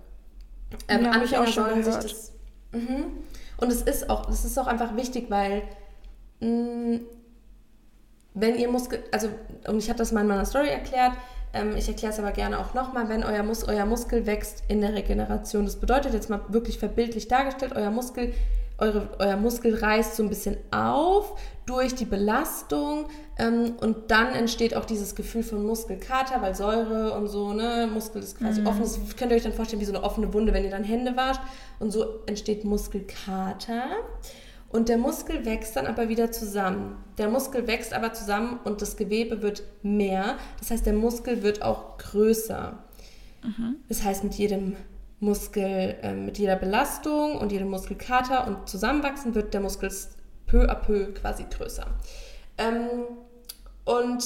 Ähm, 0.88 1.04
Ja, 1.04 1.11
Anfänger 1.11 1.47
sollen 1.47 1.85
sich 1.85 1.94
das. 1.97 2.32
Mhm. 2.73 3.04
Und 3.59 3.71
es 3.71 3.82
ist 3.82 4.11
auch, 4.11 4.28
es 4.28 4.44
ist 4.44 4.59
auch 4.59 4.66
einfach 4.66 4.97
wichtig, 4.97 5.26
weil 5.28 5.62
mh, 6.40 7.00
wenn 8.35 8.56
ihr 8.56 8.68
Muskel, 8.68 9.00
also 9.12 9.28
und 9.68 9.78
ich 9.78 9.88
habe 9.88 9.99
das 9.99 10.11
mal 10.12 10.23
in 10.23 10.26
meiner 10.26 10.47
Story 10.47 10.68
erklärt, 10.68 11.12
ähm, 11.52 11.76
ich 11.76 11.88
erkläre 11.88 12.12
es 12.12 12.18
aber 12.18 12.32
gerne 12.32 12.59
auch 12.59 12.75
nochmal, 12.75 13.09
wenn 13.09 13.25
euer, 13.25 13.42
Mus 13.42 13.64
euer 13.64 13.85
Muskel 13.85 14.26
wächst 14.26 14.64
in 14.68 14.80
der 14.80 14.94
Regeneration. 14.94 15.64
Das 15.64 15.76
bedeutet 15.76 16.14
jetzt 16.14 16.30
mal 16.30 16.40
wirklich 16.49 16.78
verbildlich 16.78 17.28
dargestellt, 17.28 17.73
euer 17.75 17.90
Muskel, 17.90 18.32
eure, 18.78 19.11
euer 19.18 19.37
Muskel 19.37 19.76
reißt 19.76 20.16
so 20.16 20.23
ein 20.23 20.28
bisschen 20.28 20.56
auf 20.71 21.38
durch 21.66 21.94
die 21.94 22.04
Belastung 22.04 23.06
ähm, 23.38 23.75
und 23.80 24.11
dann 24.11 24.35
entsteht 24.35 24.75
auch 24.75 24.85
dieses 24.85 25.14
Gefühl 25.14 25.42
von 25.42 25.64
Muskelkater, 25.64 26.42
weil 26.42 26.54
Säure 26.54 27.12
und 27.12 27.28
so, 27.28 27.52
ne, 27.52 27.88
Muskel 27.92 28.23
ist 28.23 28.38
quasi 28.38 28.64
offen. 28.64 28.80
Das 28.80 28.99
könnt 29.16 29.30
ihr 29.30 29.37
euch 29.37 29.44
dann 29.44 29.52
vorstellen 29.52 29.80
wie 29.80 29.87
so 29.87 29.94
eine 29.94 30.02
offene 30.02 30.32
Wunde, 30.32 30.52
wenn 30.52 30.64
ihr 30.64 30.71
dann 30.71 30.85
Hände 30.85 31.16
wascht 31.16 31.40
und 31.78 31.92
so 31.92 32.23
entsteht 32.26 32.64
Muskelkater. 32.64 33.85
Und 34.73 34.88
der 34.88 34.97
Muskel 34.99 35.45
wächst 35.45 35.76
dann 35.76 35.87
aber 35.87 36.09
wieder 36.09 36.33
zusammen. 36.33 36.97
Der 37.19 37.29
Muskel 37.29 37.67
wächst 37.67 37.93
aber 37.93 38.14
zusammen 38.14 38.59
und 38.64 38.81
das 38.81 38.97
Gewebe 38.97 39.42
wird 39.42 39.62
mehr. 39.83 40.38
Das 40.59 40.70
heißt, 40.70 40.87
der 40.87 40.94
Muskel 40.94 41.42
wird 41.42 41.62
auch 41.62 41.99
größer. 41.99 42.83
Das 43.88 44.03
heißt, 44.03 44.25
mit 44.25 44.35
jedem 44.35 44.77
Muskel, 45.20 45.96
äh, 46.03 46.14
mit 46.14 46.38
jeder 46.38 46.57
Belastung 46.57 47.37
und 47.37 47.53
jedem 47.53 47.70
Muskelkater 47.70 48.46
und 48.46 48.68
Zusammenwachsen 48.68 49.35
wird 49.35 49.53
der 49.53 49.61
Muskel 49.61 49.90
peu 50.46 50.68
à 50.68 50.75
peu 50.75 51.12
quasi 51.12 51.44
größer. 51.51 51.87
Ähm, 52.59 52.88
und 53.85 54.25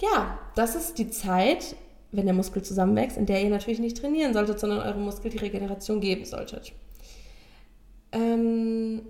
ja, 0.00 0.38
das 0.54 0.74
ist 0.76 0.98
die 0.98 1.10
Zeit, 1.10 1.74
wenn 2.12 2.26
der 2.26 2.34
Muskel 2.34 2.62
zusammenwächst, 2.62 3.16
in 3.16 3.26
der 3.26 3.42
ihr 3.42 3.50
natürlich 3.50 3.80
nicht 3.80 3.98
trainieren 3.98 4.34
solltet, 4.34 4.58
sondern 4.60 4.80
eurem 4.80 5.04
Muskel 5.04 5.30
die 5.30 5.38
Regeneration 5.38 6.00
geben 6.00 6.24
solltet. 6.24 6.72
Ähm, 8.12 9.02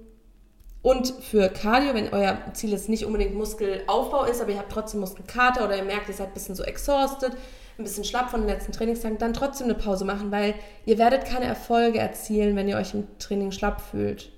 und 0.83 1.09
für 1.09 1.49
Cardio, 1.51 1.95
wenn 1.95 2.13
euer 2.13 2.39
Ziel 2.55 2.71
jetzt 2.71 2.89
nicht 2.89 3.05
unbedingt 3.05 3.35
Muskelaufbau 3.35 4.25
ist, 4.25 4.41
aber 4.41 4.51
ihr 4.53 4.59
habt 4.59 4.73
trotzdem 4.73 5.01
Muskelkater 5.01 5.65
oder 5.65 5.77
ihr 5.77 5.85
merkt, 5.85 6.09
ihr 6.09 6.15
seid 6.15 6.29
ein 6.29 6.35
bisschen 6.35 6.55
so 6.55 6.63
exhausted, 6.63 7.33
ein 7.79 7.85
bisschen 7.85 8.05
schlapp 8.05 8.31
von 8.31 8.41
den 8.41 8.49
letzten 8.49 8.73
Trainingstagen, 8.73 9.19
dann 9.19 9.35
trotzdem 9.35 9.67
eine 9.67 9.75
Pause 9.75 10.05
machen, 10.05 10.31
weil 10.31 10.55
ihr 10.87 10.97
werdet 10.99 11.25
keine 11.27 11.45
Erfolge 11.47 11.99
erzielen, 11.99 12.57
wenn 12.57 12.69
ihr 12.69 12.77
euch 12.77 12.95
im 12.95 13.07
Training 13.19 13.53
schlapp 13.53 13.81
fühlt 13.83 14.33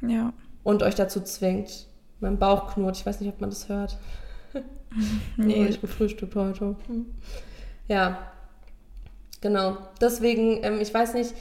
Ja. 0.00 0.32
und 0.62 0.82
euch 0.84 0.94
dazu 0.94 1.20
zwingt. 1.20 1.86
Mein 2.20 2.38
Bauch 2.38 2.74
knurrt, 2.74 2.96
ich 2.98 3.06
weiß 3.06 3.20
nicht, 3.20 3.30
ob 3.32 3.40
man 3.40 3.50
das 3.50 3.68
hört. 3.68 3.98
Nee. 5.36 5.66
Ich 5.66 5.80
gefrühstückt 5.80 6.34
heute. 6.34 6.74
Ja, 7.86 8.18
genau. 9.40 9.76
Deswegen, 10.00 10.64
ähm, 10.64 10.80
ich 10.80 10.92
weiß 10.92 11.14
nicht, 11.14 11.32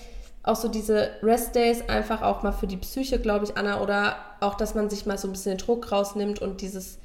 auch 0.50 0.56
so 0.56 0.68
diese 0.68 1.12
Rest 1.22 1.56
Days 1.56 1.88
einfach 1.88 2.22
auch 2.22 2.44
mal 2.44 2.52
für 2.52 2.68
die 2.68 2.78
Psyche, 2.78 3.20
glaube 3.20 3.46
ich, 3.46 3.58
Anna, 3.58 3.82
oder 3.82 4.18
auch, 4.40 4.56
dass 4.56 4.76
man 4.76 4.90
sich 4.90 5.06
mal 5.06 5.18
so 5.18 5.28
ein 5.28 5.32
bisschen 5.32 5.58
den 5.58 5.66
Druck 5.66 5.92
rausnimmt 5.92 6.42
und 6.42 6.62
dieses 6.62 6.98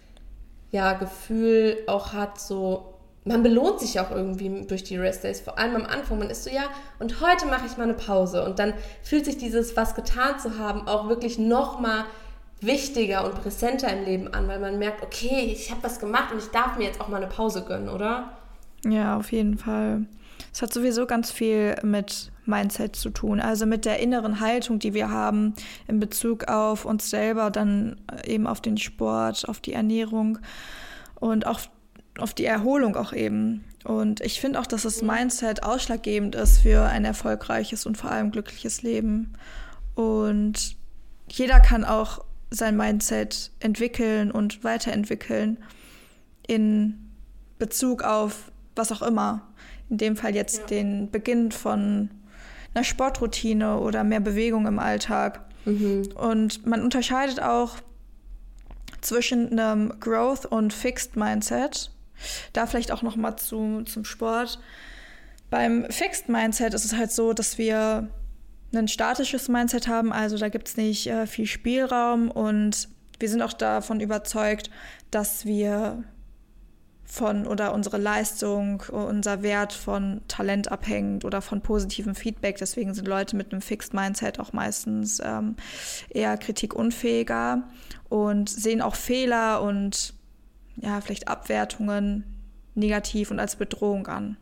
ja, 0.71 0.95
Gefühl 0.95 1.79
auch 1.87 2.13
hat, 2.13 2.41
so, 2.41 2.95
man 3.25 3.43
belohnt 3.43 3.81
sich 3.81 4.01
auch 4.01 4.11
irgendwie 4.11 4.67
durch 4.67 4.83
die 4.83 4.97
Rest 4.97 5.25
Days, 5.25 5.41
vor 5.41 5.59
allem 5.59 5.77
am 5.77 5.85
Anfang. 5.85 6.19
Man 6.19 6.31
ist 6.31 6.45
so, 6.45 6.51
ja, 6.51 6.65
und 6.99 7.21
heute 7.21 7.47
mache 7.47 7.67
ich 7.67 7.77
mal 7.77 7.85
eine 7.85 7.95
Pause. 7.95 8.45
Und 8.45 8.59
dann 8.59 8.75
fühlt 9.03 9.25
sich 9.25 9.37
dieses, 9.37 9.77
was 9.77 9.95
getan 9.95 10.39
zu 10.41 10.59
haben, 10.59 10.89
auch 10.89 11.09
wirklich 11.09 11.39
nochmal 11.39 12.05
wichtiger 12.61 13.25
und 13.25 13.41
präsenter 13.41 13.93
im 13.93 14.05
Leben 14.05 14.35
an, 14.35 14.49
weil 14.49 14.59
man 14.59 14.79
merkt, 14.79 15.03
okay, 15.03 15.53
ich 15.53 15.71
habe 15.71 15.83
was 15.83 16.01
gemacht 16.01 16.33
und 16.33 16.39
ich 16.39 16.49
darf 16.49 16.77
mir 16.77 16.85
jetzt 16.85 17.01
auch 17.01 17.09
mal 17.09 17.19
eine 17.19 17.27
Pause 17.27 17.63
gönnen, 17.63 17.89
oder? 17.89 18.33
Ja, 18.85 19.17
auf 19.17 19.33
jeden 19.33 19.59
Fall. 19.59 20.07
Es 20.53 20.63
hat 20.63 20.73
sowieso 20.73 21.07
ganz 21.07 21.31
viel 21.31 21.77
mit 21.83 22.33
Mindset 22.47 22.97
zu 22.97 23.11
tun, 23.11 23.41
also 23.41 23.67
mit 23.67 23.85
der 23.85 24.01
inneren 24.01 24.41
Haltung, 24.41 24.79
die 24.79 24.95
wir 24.95 25.11
haben 25.11 25.55
in 25.89 26.01
Bezug 26.01 26.45
auf 26.45 26.85
uns 26.85 27.11
selber, 27.11 27.51
dann 27.51 27.97
eben 28.25 28.47
auf 28.47 28.61
den 28.61 28.77
Sport, 28.77 29.49
auf 29.49 29.61
die 29.61 29.73
Ernährung 29.73 30.39
und 31.15 31.47
auch 31.47 31.61
auf 32.19 32.35
die 32.35 32.45
Erholung 32.45 32.97
auch 32.97 33.13
eben. 33.13 33.65
Und 33.85 34.21
ich 34.21 34.41
finde 34.41 34.61
auch, 34.61 34.67
dass 34.67 34.83
das 34.83 35.03
Mindset 35.03 35.63
ausschlaggebend 35.63 36.35
ist 36.35 36.59
für 36.59 36.85
ein 36.85 37.05
erfolgreiches 37.05 37.87
und 37.87 37.97
vor 37.97 38.11
allem 38.11 38.31
glückliches 38.31 38.83
Leben. 38.83 39.35
Und 39.95 40.77
jeder 41.29 41.61
kann 41.61 41.85
auch 41.85 42.25
sein 42.51 42.77
Mindset 42.77 43.51
entwickeln 43.61 44.31
und 44.31 44.65
weiterentwickeln 44.65 45.59
in 46.47 47.11
Bezug 47.59 48.03
auf 48.03 48.53
was 48.77 48.93
auch 48.93 49.03
immer. 49.03 49.43
In 49.91 49.99
dem 49.99 50.17
Fall 50.17 50.35
jetzt 50.35 50.59
Ja. 50.59 50.67
den 50.67 51.11
Beginn 51.11 51.53
von 51.53 52.11
einer 52.75 52.85
Sportroutine 52.85 53.79
oder 53.79 54.05
mehr 54.05 54.21
Bewegung 54.21 54.67
im 54.67 54.79
Alltag. 54.79 55.41
Und 56.15 56.67
man 56.67 56.83
unterscheidet 56.83 57.41
auch 57.41 57.79
zwischen 59.01 59.59
einem 59.59 60.01
Growth 60.01 60.47
und 60.47 60.73
Fixed 60.73 61.17
Mindset. 61.17 61.91
Da 62.53 62.67
vielleicht 62.67 62.93
auch 62.93 63.03
noch 63.03 63.17
mal 63.17 63.37
zu, 63.37 63.83
zum 63.83 64.05
Sport. 64.05 64.59
Beim 65.51 65.87
Fixed 65.91 66.29
Mindset 66.29 66.75
ist 66.75 66.85
es 66.85 66.97
halt 66.97 67.13
so, 67.13 67.33
dass 67.33 67.59
wir 67.59 68.09
ein 68.75 68.89
statisches 68.89 69.49
Mindset 69.49 69.87
haben, 69.87 70.13
also 70.13 70.37
da 70.37 70.49
gibt 70.49 70.69
es 70.69 70.77
nicht 70.77 71.07
äh, 71.07 71.27
viel 71.29 71.47
Spielraum 71.47 72.29
und 72.29 72.89
wir 73.21 73.29
sind 73.29 73.41
auch 73.43 73.53
davon 73.53 74.01
überzeugt, 74.01 74.69
dass 75.13 75.45
wir 75.47 76.03
von 77.05 77.47
oder 77.47 77.75
unsere 77.75 77.99
Leistung, 77.99 78.83
unser 78.91 79.43
Wert 79.43 79.73
von 79.73 80.23
Talent 80.29 80.73
abhängt 80.73 81.25
oder 81.25 81.43
von 81.43 81.61
positivem 81.61 82.15
Feedback. 82.15 82.57
Deswegen 82.59 82.95
sind 82.95 83.07
Leute 83.07 83.37
mit 83.37 83.53
einem 83.53 83.61
Fixed 83.61 83.95
Mindset 83.95 84.41
auch 84.41 84.53
meistens 84.53 85.21
ähm, 85.23 85.57
eher 86.09 86.37
kritikunfähiger 86.37 87.65
und 88.09 88.49
sehen 88.49 88.81
auch 88.81 88.95
Fehler 88.95 89.63
und 89.63 90.15
ja, 90.77 91.01
vielleicht 91.01 91.29
Abwertungen 91.29 92.25
negativ 92.75 93.31
und 93.31 93.39
als 93.39 93.57
Bedrohung 93.57 94.07
an. 94.07 94.37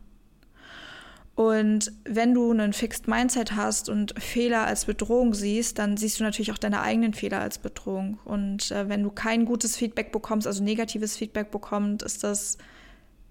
Und 1.35 1.91
wenn 2.05 2.35
du 2.35 2.51
einen 2.51 2.73
Fixed 2.73 3.07
Mindset 3.07 3.55
hast 3.55 3.89
und 3.89 4.13
Fehler 4.21 4.67
als 4.67 4.85
Bedrohung 4.85 5.33
siehst, 5.33 5.79
dann 5.79 5.97
siehst 5.97 6.19
du 6.19 6.23
natürlich 6.23 6.51
auch 6.51 6.59
deine 6.59 6.81
eigenen 6.81 7.15
Fehler 7.15 7.39
als 7.39 7.57
Bedrohung. 7.57 8.19
Und 8.23 8.69
äh, 8.71 8.87
wenn 8.87 9.01
du 9.01 9.09
kein 9.09 9.45
gutes 9.45 9.75
Feedback 9.75 10.11
bekommst, 10.11 10.45
also 10.45 10.63
negatives 10.63 11.17
Feedback 11.17 11.49
bekommst, 11.49 12.03
ist 12.03 12.23
das 12.23 12.59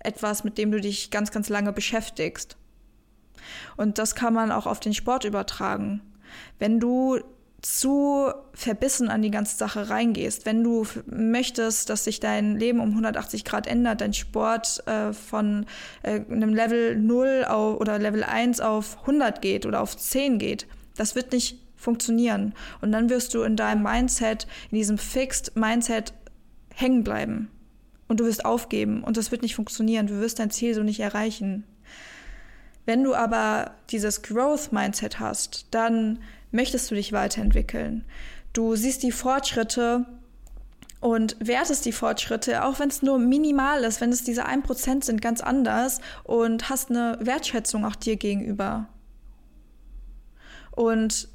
etwas, 0.00 0.42
mit 0.42 0.58
dem 0.58 0.72
du 0.72 0.80
dich 0.80 1.12
ganz, 1.12 1.30
ganz 1.30 1.48
lange 1.48 1.72
beschäftigst. 1.72 2.56
Und 3.76 3.98
das 3.98 4.16
kann 4.16 4.34
man 4.34 4.50
auch 4.50 4.66
auf 4.66 4.80
den 4.80 4.94
Sport 4.94 5.24
übertragen. 5.24 6.00
Wenn 6.58 6.80
du 6.80 7.20
zu 7.62 8.32
verbissen 8.54 9.08
an 9.08 9.22
die 9.22 9.30
ganze 9.30 9.56
Sache 9.56 9.88
reingehst, 9.88 10.46
wenn 10.46 10.64
du 10.64 10.84
möchtest, 11.06 11.88
dass 11.88 12.04
sich 12.04 12.18
dein 12.18 12.58
Leben 12.58 12.80
um 12.80 12.90
180 12.90 13.44
Grad 13.44 13.68
ändert, 13.68 14.00
dein 14.00 14.12
Sport 14.12 14.86
äh, 14.88 15.12
von 15.12 15.66
äh, 16.02 16.20
einem 16.28 16.54
Level 16.54 16.96
0 16.96 17.46
auf, 17.48 17.80
oder 17.80 18.00
Level 18.00 18.24
1 18.24 18.60
auf 18.60 18.98
100 19.02 19.40
geht 19.40 19.64
oder 19.64 19.80
auf 19.80 19.96
10 19.96 20.38
geht, 20.38 20.66
das 20.96 21.14
wird 21.14 21.32
nicht 21.32 21.60
funktionieren. 21.76 22.54
Und 22.80 22.90
dann 22.90 23.08
wirst 23.10 23.32
du 23.34 23.42
in 23.42 23.56
deinem 23.56 23.84
Mindset, 23.84 24.48
in 24.70 24.78
diesem 24.78 24.98
Fixed 24.98 25.54
Mindset 25.56 26.12
hängen 26.74 27.04
bleiben. 27.04 27.48
Und 28.08 28.18
du 28.18 28.24
wirst 28.24 28.44
aufgeben 28.44 29.04
und 29.04 29.16
das 29.16 29.30
wird 29.30 29.42
nicht 29.42 29.54
funktionieren. 29.54 30.08
Du 30.08 30.20
wirst 30.20 30.40
dein 30.40 30.50
Ziel 30.50 30.74
so 30.74 30.82
nicht 30.82 31.00
erreichen. 31.00 31.64
Wenn 32.84 33.04
du 33.04 33.14
aber 33.14 33.76
dieses 33.90 34.22
Growth 34.22 34.72
Mindset 34.72 35.20
hast, 35.20 35.66
dann 35.70 36.18
möchtest 36.52 36.90
du 36.90 36.94
dich 36.94 37.12
weiterentwickeln. 37.12 38.04
Du 38.52 38.76
siehst 38.76 39.02
die 39.02 39.12
Fortschritte 39.12 40.06
und 41.00 41.36
wertest 41.40 41.84
die 41.84 41.92
Fortschritte, 41.92 42.64
auch 42.64 42.78
wenn 42.78 42.88
es 42.88 43.02
nur 43.02 43.18
minimal 43.18 43.82
ist, 43.82 44.00
wenn 44.00 44.12
es 44.12 44.22
diese 44.22 44.46
1% 44.46 45.04
sind, 45.04 45.20
ganz 45.20 45.40
anders 45.40 46.00
und 46.22 46.68
hast 46.68 46.90
eine 46.90 47.18
Wertschätzung 47.20 47.84
auch 47.84 47.96
dir 47.96 48.16
gegenüber. 48.16 48.86
Und 50.70 51.28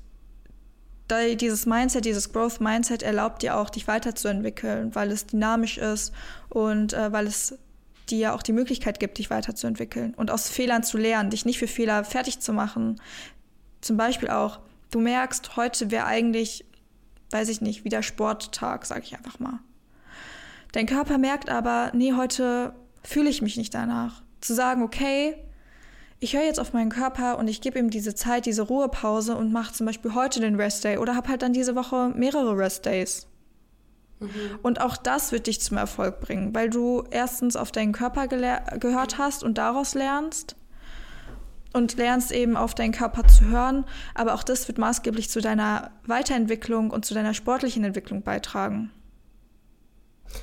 dieses 1.12 1.65
Mindset, 1.65 2.06
dieses 2.06 2.32
Growth 2.34 2.60
Mindset 2.60 3.01
erlaubt 3.01 3.41
dir 3.41 3.58
auch, 3.58 3.69
dich 3.69 3.88
weiterzuentwickeln, 3.88 4.93
weil 4.93 5.12
es 5.12 5.25
dynamisch 5.25 5.77
ist 5.77 6.13
und 6.49 6.93
äh, 6.93 7.12
weil 7.12 7.27
es 7.27 7.58
dir 8.10 8.34
auch 8.34 8.43
die 8.43 8.53
Möglichkeit 8.53 8.99
gibt, 8.99 9.17
dich 9.17 9.30
weiterzuentwickeln 9.30 10.13
und 10.15 10.32
aus 10.32 10.49
Fehlern 10.49 10.84
zu 10.84 10.97
lernen, 10.97 11.30
dich 11.30 11.45
nicht 11.45 11.60
für 11.60 11.67
Fehler 11.67 12.03
fertig 12.03 12.39
zu 12.39 12.53
machen. 12.53 13.01
Zum 13.82 13.97
Beispiel 13.97 14.30
auch, 14.30 14.60
du 14.91 15.00
merkst, 15.00 15.56
heute 15.56 15.91
wäre 15.91 16.06
eigentlich, 16.06 16.65
weiß 17.32 17.50
ich 17.50 17.62
nicht, 17.62 17.84
wieder 17.84 18.04
Sporttag, 18.04 18.86
sage 18.86 19.04
ich 19.04 19.15
einfach 19.15 19.39
mal. 19.39 19.60
Dein 20.71 20.86
Körper 20.86 21.17
merkt 21.17 21.50
aber, 21.50 21.91
nee, 21.93 22.13
heute 22.13 22.73
fühle 23.04 23.30
ich 23.30 23.41
mich 23.41 23.58
nicht 23.58 23.73
danach. 23.73 24.21
Zu 24.41 24.54
sagen, 24.54 24.84
okay, 24.84 25.36
ich 26.19 26.36
höre 26.36 26.43
jetzt 26.43 26.60
auf 26.60 26.73
meinen 26.73 26.89
Körper 26.89 27.38
und 27.38 27.47
ich 27.47 27.62
gebe 27.62 27.78
ihm 27.80 27.89
diese 27.89 28.15
Zeit, 28.15 28.45
diese 28.45 28.63
Ruhepause 28.63 29.36
und 29.36 29.52
mache 29.52 29.73
zum 29.73 29.86
Beispiel 29.86 30.15
heute 30.15 30.39
den 30.39 30.56
Rest 30.56 30.84
Day 30.84 30.97
oder 30.97 31.15
habe 31.15 31.30
halt 31.30 31.41
dann 31.41 31.54
diese 31.54 31.76
Woche 31.76 32.10
mehrere 32.15 32.58
Rest 32.58 32.86
Days. 32.86 33.28
Mhm. 34.19 34.30
Und 34.63 34.82
auch 34.82 34.97
das 34.97 35.32
wird 35.32 35.47
dich 35.47 35.62
zum 35.62 35.78
Erfolg 35.78 36.19
bringen, 36.19 36.56
weil 36.56 36.69
du 36.69 37.04
erstens 37.12 37.56
auf 37.56 37.71
deinen 37.71 37.91
Körper 37.91 38.28
gehört 38.28 39.17
hast 39.17 39.43
und 39.43 39.58
daraus 39.58 39.93
lernst 39.93 40.56
und 41.73 41.97
lernst 41.97 42.32
eben 42.32 42.58
auf 42.58 42.75
deinen 42.75 42.91
Körper 42.91 43.27
zu 43.27 43.45
hören. 43.45 43.86
Aber 44.15 44.34
auch 44.34 44.43
das 44.43 44.67
wird 44.67 44.77
maßgeblich 44.77 45.30
zu 45.30 45.41
deiner 45.41 45.91
Weiterentwicklung 46.06 46.91
und 46.91 47.06
zu 47.06 47.13
deiner 47.13 47.34
sportlichen 47.34 47.84
Entwicklung 47.84 48.23
beitragen. 48.23 48.91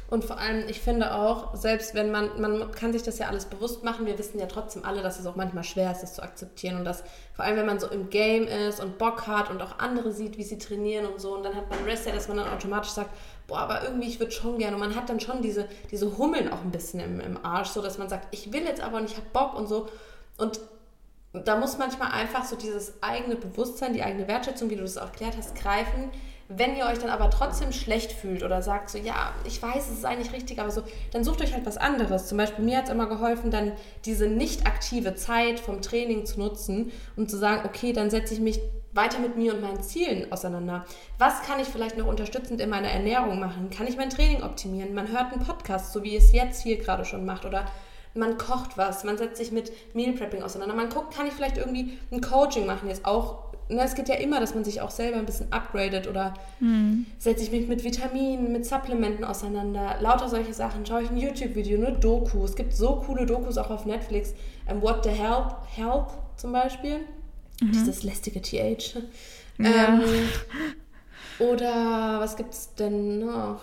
Und 0.08 0.24
vor 0.24 0.38
allem, 0.38 0.68
ich 0.68 0.80
finde 0.80 1.14
auch, 1.14 1.54
selbst 1.54 1.94
wenn 1.94 2.10
man, 2.10 2.40
man 2.40 2.72
kann 2.72 2.92
sich 2.92 3.02
das 3.02 3.18
ja 3.18 3.28
alles 3.28 3.46
bewusst 3.46 3.84
machen, 3.84 4.06
wir 4.06 4.18
wissen 4.18 4.38
ja 4.38 4.46
trotzdem 4.46 4.84
alle, 4.84 5.02
dass 5.02 5.18
es 5.18 5.26
auch 5.26 5.36
manchmal 5.36 5.64
schwer 5.64 5.92
ist, 5.92 6.02
das 6.02 6.14
zu 6.14 6.22
akzeptieren. 6.22 6.76
Und 6.76 6.84
dass 6.84 7.04
vor 7.34 7.44
allem, 7.44 7.56
wenn 7.56 7.66
man 7.66 7.78
so 7.78 7.88
im 7.88 8.10
Game 8.10 8.46
ist 8.46 8.80
und 8.80 8.98
Bock 8.98 9.26
hat 9.26 9.50
und 9.50 9.60
auch 9.62 9.78
andere 9.78 10.12
sieht, 10.12 10.38
wie 10.38 10.42
sie 10.42 10.58
trainieren 10.58 11.06
und 11.06 11.20
so, 11.20 11.36
und 11.36 11.44
dann 11.44 11.54
hat 11.54 11.68
man 11.70 11.84
Rest 11.84 12.06
dass 12.06 12.28
man 12.28 12.38
dann 12.38 12.48
automatisch 12.48 12.90
sagt, 12.90 13.10
boah, 13.46 13.58
aber 13.60 13.84
irgendwie, 13.84 14.08
ich 14.08 14.20
würde 14.20 14.32
schon 14.32 14.58
gerne. 14.58 14.76
Und 14.76 14.80
man 14.80 14.94
hat 14.94 15.08
dann 15.08 15.20
schon 15.20 15.42
diese, 15.42 15.68
diese 15.90 16.16
Hummeln 16.16 16.52
auch 16.52 16.62
ein 16.62 16.70
bisschen 16.70 17.00
im, 17.00 17.20
im 17.20 17.44
Arsch, 17.44 17.68
so 17.68 17.82
dass 17.82 17.98
man 17.98 18.08
sagt, 18.08 18.28
ich 18.30 18.52
will 18.52 18.64
jetzt 18.64 18.80
aber 18.80 18.98
und 18.98 19.10
ich 19.10 19.16
habe 19.16 19.26
Bock 19.32 19.54
und 19.54 19.66
so. 19.66 19.88
Und 20.36 20.60
da 21.40 21.56
muss 21.56 21.78
manchmal 21.78 22.12
einfach 22.12 22.44
so 22.44 22.56
dieses 22.56 23.02
eigene 23.02 23.36
Bewusstsein, 23.36 23.92
die 23.92 24.02
eigene 24.02 24.28
Wertschätzung, 24.28 24.70
wie 24.70 24.76
du 24.76 24.82
das 24.82 24.96
auch 24.96 25.06
erklärt 25.06 25.36
hast, 25.36 25.54
greifen. 25.56 26.10
Wenn 26.48 26.76
ihr 26.76 26.86
euch 26.86 26.98
dann 26.98 27.10
aber 27.10 27.30
trotzdem 27.30 27.72
schlecht 27.72 28.12
fühlt 28.12 28.42
oder 28.42 28.60
sagt 28.60 28.90
so, 28.90 28.98
ja, 28.98 29.32
ich 29.44 29.60
weiß, 29.62 29.90
es 29.90 29.98
ist 29.98 30.04
eigentlich 30.04 30.32
richtig, 30.32 30.60
aber 30.60 30.70
so, 30.70 30.82
dann 31.10 31.24
sucht 31.24 31.40
euch 31.40 31.54
halt 31.54 31.64
was 31.64 31.78
anderes. 31.78 32.28
Zum 32.28 32.36
Beispiel 32.38 32.64
mir 32.64 32.76
hat 32.76 32.84
es 32.84 32.90
immer 32.90 33.06
geholfen, 33.06 33.50
dann 33.50 33.72
diese 34.04 34.26
nicht 34.26 34.66
aktive 34.66 35.14
Zeit 35.14 35.58
vom 35.58 35.80
Training 35.80 36.26
zu 36.26 36.38
nutzen 36.38 36.92
und 37.16 37.30
zu 37.30 37.38
sagen, 37.38 37.62
okay, 37.64 37.92
dann 37.92 38.10
setze 38.10 38.34
ich 38.34 38.40
mich 38.40 38.60
weiter 38.92 39.18
mit 39.18 39.36
mir 39.36 39.54
und 39.54 39.62
meinen 39.62 39.82
Zielen 39.82 40.30
auseinander. 40.30 40.84
Was 41.18 41.42
kann 41.42 41.58
ich 41.58 41.66
vielleicht 41.66 41.96
noch 41.96 42.06
unterstützend 42.06 42.60
in 42.60 42.70
meiner 42.70 42.88
Ernährung 42.88 43.40
machen? 43.40 43.70
Kann 43.70 43.86
ich 43.86 43.96
mein 43.96 44.10
Training 44.10 44.42
optimieren? 44.42 44.94
Man 44.94 45.10
hört 45.10 45.32
einen 45.32 45.44
Podcast, 45.44 45.92
so 45.92 46.02
wie 46.04 46.14
es 46.14 46.32
jetzt 46.32 46.62
hier 46.62 46.76
gerade 46.76 47.04
schon 47.04 47.24
macht 47.24 47.44
oder 47.44 47.66
man 48.14 48.38
kocht 48.38 48.76
was, 48.78 49.04
man 49.04 49.18
setzt 49.18 49.36
sich 49.36 49.52
mit 49.52 49.72
Meal 49.94 50.12
Prepping 50.12 50.42
auseinander. 50.42 50.74
Man 50.74 50.88
guckt, 50.88 51.14
kann 51.14 51.26
ich 51.26 51.32
vielleicht 51.32 51.58
irgendwie 51.58 51.98
ein 52.12 52.20
Coaching 52.20 52.66
machen, 52.66 52.88
jetzt 52.88 53.04
auch. 53.04 53.44
Na, 53.68 53.76
ne, 53.76 53.84
es 53.84 53.94
geht 53.94 54.10
ja 54.10 54.16
immer, 54.16 54.40
dass 54.40 54.54
man 54.54 54.62
sich 54.62 54.82
auch 54.82 54.90
selber 54.90 55.16
ein 55.16 55.24
bisschen 55.24 55.50
upgradet 55.50 56.06
oder 56.06 56.34
mhm. 56.60 57.06
setze 57.18 57.44
ich 57.44 57.50
mich 57.50 57.66
mit 57.66 57.82
Vitaminen, 57.82 58.52
mit 58.52 58.66
Supplementen 58.66 59.24
auseinander. 59.24 59.96
Lauter 60.00 60.28
solche 60.28 60.52
Sachen. 60.52 60.84
Schaue 60.84 61.02
ich 61.02 61.10
ein 61.10 61.16
YouTube-Video, 61.16 61.78
eine 61.78 61.96
Doku. 61.96 62.44
Es 62.44 62.56
gibt 62.56 62.74
so 62.74 62.96
coole 62.96 63.24
Dokus 63.24 63.56
auch 63.56 63.70
auf 63.70 63.86
Netflix. 63.86 64.34
Um, 64.66 64.76
ähm, 64.76 64.82
What 64.82 65.04
the 65.04 65.10
Health, 65.10 65.54
Health 65.74 66.08
zum 66.36 66.52
Beispiel. 66.52 67.00
Mhm. 67.62 67.72
Dieses 67.72 68.02
lästige 68.02 68.42
TH. 68.42 68.96
Ja. 69.58 69.88
Ähm, 69.88 70.02
oder 71.38 72.20
was 72.20 72.36
gibt 72.36 72.52
es 72.52 72.74
denn 72.74 73.20
noch? 73.20 73.60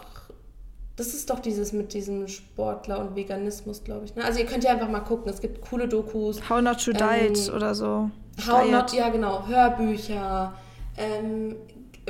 Das 0.96 1.14
ist 1.14 1.30
doch 1.30 1.40
dieses 1.40 1.72
mit 1.74 1.94
diesem 1.94 2.28
Sportler 2.28 3.00
und 3.00 3.16
Veganismus, 3.16 3.84
glaube 3.84 4.06
ich. 4.06 4.16
Ne? 4.16 4.24
Also 4.24 4.40
ihr 4.40 4.46
könnt 4.46 4.64
ja 4.64 4.72
einfach 4.72 4.90
mal 4.90 5.00
gucken. 5.00 5.32
Es 5.32 5.42
gibt 5.42 5.62
coole 5.62 5.88
Dokus. 5.88 6.50
How 6.50 6.62
Not 6.62 6.84
to 6.84 6.92
ähm, 6.92 6.98
Diet 6.98 7.52
oder 7.54 7.74
so. 7.74 8.12
How 8.46 8.64
Diet. 8.64 8.72
Not, 8.72 8.94
ja 8.94 9.10
genau. 9.10 9.48
Hörbücher. 9.48 10.54
Ähm, 10.98 11.56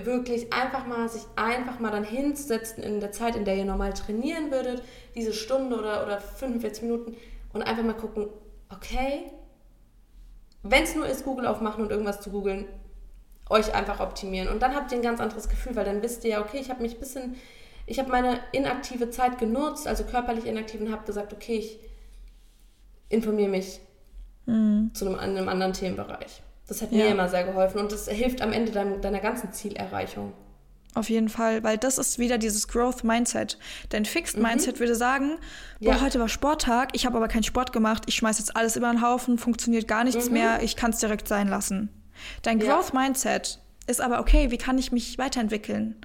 wirklich 0.01 0.51
einfach 0.51 0.87
mal 0.87 1.09
sich 1.09 1.23
einfach 1.35 1.79
mal 1.79 1.91
dann 1.91 2.03
hinsetzen 2.03 2.83
in 2.83 2.99
der 2.99 3.11
Zeit, 3.11 3.35
in 3.35 3.45
der 3.45 3.55
ihr 3.55 3.65
normal 3.65 3.93
trainieren 3.93 4.51
würdet, 4.51 4.81
diese 5.15 5.33
Stunde 5.33 5.77
oder, 5.77 6.03
oder 6.03 6.19
45 6.19 6.83
Minuten 6.83 7.15
und 7.53 7.61
einfach 7.61 7.83
mal 7.83 7.93
gucken, 7.93 8.27
okay, 8.69 9.31
wenn 10.63 10.83
es 10.83 10.95
nur 10.95 11.07
ist, 11.07 11.25
Google 11.25 11.47
aufmachen 11.47 11.83
und 11.83 11.91
irgendwas 11.91 12.21
zu 12.21 12.29
googeln, 12.29 12.65
euch 13.49 13.73
einfach 13.73 13.99
optimieren. 13.99 14.47
Und 14.47 14.61
dann 14.61 14.75
habt 14.75 14.91
ihr 14.91 14.97
ein 14.97 15.03
ganz 15.03 15.19
anderes 15.19 15.49
Gefühl, 15.49 15.75
weil 15.75 15.85
dann 15.85 16.01
wisst 16.01 16.23
ihr 16.23 16.31
ja, 16.31 16.41
okay, 16.41 16.59
ich 16.59 16.69
habe 16.69 16.81
mich 16.81 16.93
ein 16.93 16.99
bisschen 16.99 17.35
ich 17.91 17.99
habe 17.99 18.09
meine 18.09 18.39
inaktive 18.53 19.09
Zeit 19.09 19.37
genutzt, 19.37 19.85
also 19.85 20.05
körperlich 20.05 20.45
inaktiv 20.45 20.79
und 20.79 20.93
habe 20.93 21.05
gesagt, 21.05 21.33
okay, 21.33 21.57
ich 21.57 21.77
informiere 23.09 23.49
mich 23.49 23.81
mhm. 24.45 24.91
zu 24.93 25.05
einem, 25.05 25.19
einem, 25.19 25.49
anderen 25.49 25.73
Themenbereich. 25.73 26.41
Das 26.69 26.81
hat 26.81 26.93
ja. 26.93 26.99
mir 26.99 27.11
immer 27.11 27.27
sehr 27.27 27.43
geholfen 27.43 27.81
und 27.81 27.91
das 27.91 28.07
hilft 28.07 28.41
am 28.41 28.53
Ende 28.53 28.71
deiner, 28.71 28.97
deiner 28.99 29.19
ganzen 29.19 29.51
Zielerreichung. 29.51 30.31
Auf 30.93 31.09
jeden 31.09 31.27
Fall, 31.27 31.63
weil 31.63 31.77
das 31.77 31.97
ist 31.97 32.17
wieder 32.17 32.37
dieses 32.37 32.69
Growth 32.69 33.03
Mindset. 33.03 33.57
Dein 33.89 34.05
Fixed 34.05 34.37
mhm. 34.37 34.43
Mindset 34.43 34.79
würde 34.79 34.95
sagen, 34.95 35.37
boah, 35.81 35.95
ja. 35.95 36.01
heute 36.01 36.17
war 36.21 36.29
Sporttag, 36.29 36.91
ich 36.93 37.05
habe 37.05 37.17
aber 37.17 37.27
keinen 37.27 37.43
Sport 37.43 37.73
gemacht, 37.73 38.03
ich 38.07 38.15
schmeiße 38.15 38.39
jetzt 38.39 38.55
alles 38.55 38.77
über 38.77 38.89
den 38.89 39.01
Haufen, 39.01 39.37
funktioniert 39.37 39.89
gar 39.89 40.05
nichts 40.05 40.27
mhm. 40.27 40.33
mehr, 40.33 40.63
ich 40.63 40.77
kann 40.77 40.91
es 40.91 40.99
direkt 40.99 41.27
sein 41.27 41.49
lassen. 41.49 41.89
Dein 42.41 42.57
Growth 42.59 42.93
ja. 42.93 43.01
Mindset 43.01 43.59
ist 43.85 43.99
aber, 43.99 44.21
okay, 44.21 44.49
wie 44.49 44.57
kann 44.57 44.77
ich 44.77 44.93
mich 44.93 45.17
weiterentwickeln? 45.17 45.97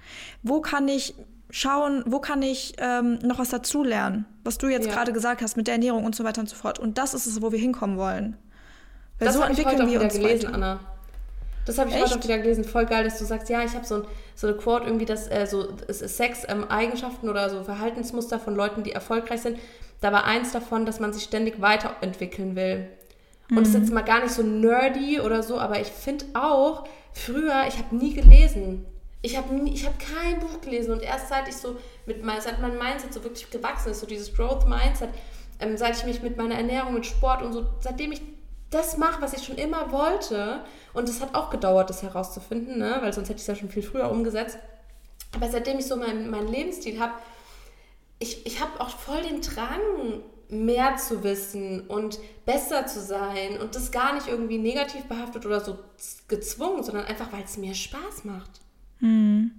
Wo 0.43 0.61
kann 0.61 0.89
ich 0.89 1.15
schauen, 1.57 2.05
wo 2.07 2.21
kann 2.21 2.43
ich 2.43 2.75
ähm, 2.77 3.19
noch 3.23 3.39
was 3.39 3.49
dazulernen, 3.49 4.27
was 4.45 4.59
du 4.59 4.69
jetzt 4.69 4.89
ja. 4.89 4.93
gerade 4.93 5.15
gesagt 5.15 5.41
hast 5.41 5.57
mit 5.57 5.67
der 5.67 5.75
Ernährung 5.75 6.05
und 6.05 6.15
so 6.15 6.23
weiter 6.23 6.43
und 6.43 6.51
so 6.51 6.57
fort. 6.57 6.79
Und 6.79 6.99
das 6.99 7.15
ist 7.15 7.25
es, 7.25 7.41
wo 7.41 7.51
wir 7.51 7.59
hinkommen 7.59 7.97
wollen. 7.97 8.37
Weil 9.19 9.29
das 9.29 9.37
so 9.37 9.43
entwickeln 9.43 9.89
wir 9.89 10.03
uns 10.03 10.13
gelesen, 10.15 10.49
weiter. 10.49 10.55
Anna. 10.55 10.81
Das 11.65 11.79
habe 11.79 11.89
ich 11.89 11.97
Echt? 11.97 12.05
heute 12.05 12.19
auch 12.19 12.25
wieder 12.25 12.39
gelesen. 12.39 12.65
Voll 12.65 12.85
geil, 12.85 13.05
dass 13.05 13.19
du 13.19 13.25
sagst, 13.25 13.49
ja, 13.49 13.65
ich 13.65 13.75
habe 13.75 13.87
so, 13.87 13.97
ein, 13.97 14.05
so 14.35 14.47
eine 14.47 14.57
Quote 14.57 14.85
irgendwie, 14.85 15.07
dass 15.07 15.29
äh, 15.29 15.47
so 15.47 15.67
Sex-Eigenschaften 15.89 17.27
ähm, 17.27 17.31
oder 17.31 17.49
so 17.49 17.65
Verhaltensmuster 17.65 18.39
von 18.39 18.55
Leuten, 18.55 18.83
die 18.83 18.93
erfolgreich 18.93 19.41
sind. 19.41 19.59
Da 20.03 20.13
war 20.13 20.27
eins 20.27 20.53
davon, 20.53 20.85
dass 20.85 21.01
man 21.01 21.15
sich 21.15 21.23
ständig 21.23 21.63
weiterentwickeln 21.63 22.55
will. 22.55 22.87
Und 23.49 23.61
das 23.61 23.69
ist 23.69 23.75
jetzt 23.75 23.89
mhm. 23.89 23.95
mal 23.95 24.03
gar 24.03 24.21
nicht 24.21 24.35
so 24.35 24.43
nerdy 24.43 25.21
oder 25.21 25.43
so, 25.43 25.59
aber 25.59 25.81
ich 25.81 25.89
finde 25.89 26.27
auch, 26.35 26.87
früher, 27.13 27.65
ich 27.67 27.79
habe 27.79 27.97
nie 27.97 28.13
gelesen. 28.13 28.85
Ich 29.23 29.37
habe 29.37 29.55
ich 29.69 29.87
hab 29.87 29.99
kein 29.99 30.41
Buch 30.41 30.61
gelesen 30.61 30.93
und 30.93 31.03
erst 31.03 31.29
seit 31.29 31.49
ich 31.49 31.57
so 31.57 31.77
mit 32.07 32.23
seit 32.41 32.61
mein 32.61 32.79
Mindset 32.79 33.13
so 33.13 33.25
wirklich 33.25 33.51
gewachsen 33.51 33.91
ist, 33.91 34.01
so 34.01 34.07
dieses 34.07 34.33
Growth 34.35 34.69
Mindset, 34.69 35.11
ähm, 35.59 35.77
seit 35.77 35.97
ich 35.97 36.05
mich 36.05 36.23
mit 36.23 36.37
meiner 36.37 36.55
Ernährung, 36.55 36.95
mit 36.95 37.07
Sport 37.07 37.43
und 37.43 37.53
so, 37.53 37.67
seitdem 37.81 38.13
ich 38.13 38.21
das 38.71 38.99
mache, 38.99 39.23
was 39.23 39.33
ich 39.33 39.45
schon 39.45 39.57
immer 39.57 39.91
wollte, 39.91 40.65
und 40.93 41.09
es 41.09 41.21
hat 41.21 41.35
auch 41.35 41.51
gedauert, 41.51 41.89
das 41.89 42.03
herauszufinden, 42.03 42.79
ne? 42.79 42.99
weil 43.01 43.13
sonst 43.13 43.29
hätte 43.29 43.37
ich 43.37 43.43
es 43.43 43.47
ja 43.47 43.55
schon 43.55 43.71
viel 43.71 43.83
früher 43.83 44.11
umgesetzt. 44.11 44.59
Aber 45.35 45.49
seitdem 45.49 45.79
ich 45.79 45.87
so 45.87 45.97
meinen 45.97 46.31
mein 46.31 46.49
Lebensstil 46.49 46.99
habe, 46.99 47.15
ich, 48.19 48.47
ich 48.47 48.61
habe 48.61 48.81
auch 48.81 48.91
voll 48.91 49.23
den 49.23 49.41
Drang, 49.41 50.23
mehr 50.49 50.97
zu 50.97 51.25
wissen 51.25 51.87
und 51.89 52.19
besser 52.45 52.87
zu 52.87 53.01
sein 53.01 53.59
und 53.61 53.75
das 53.75 53.91
gar 53.91 54.15
nicht 54.15 54.29
irgendwie 54.29 54.59
negativ 54.59 55.05
behaftet 55.07 55.45
oder 55.45 55.61
so 55.61 55.79
gezwungen, 56.29 56.85
sondern 56.85 57.05
einfach, 57.07 57.33
weil 57.33 57.43
es 57.43 57.57
mir 57.57 57.75
Spaß 57.75 58.25
macht. 58.25 58.61
Mhm. 59.01 59.53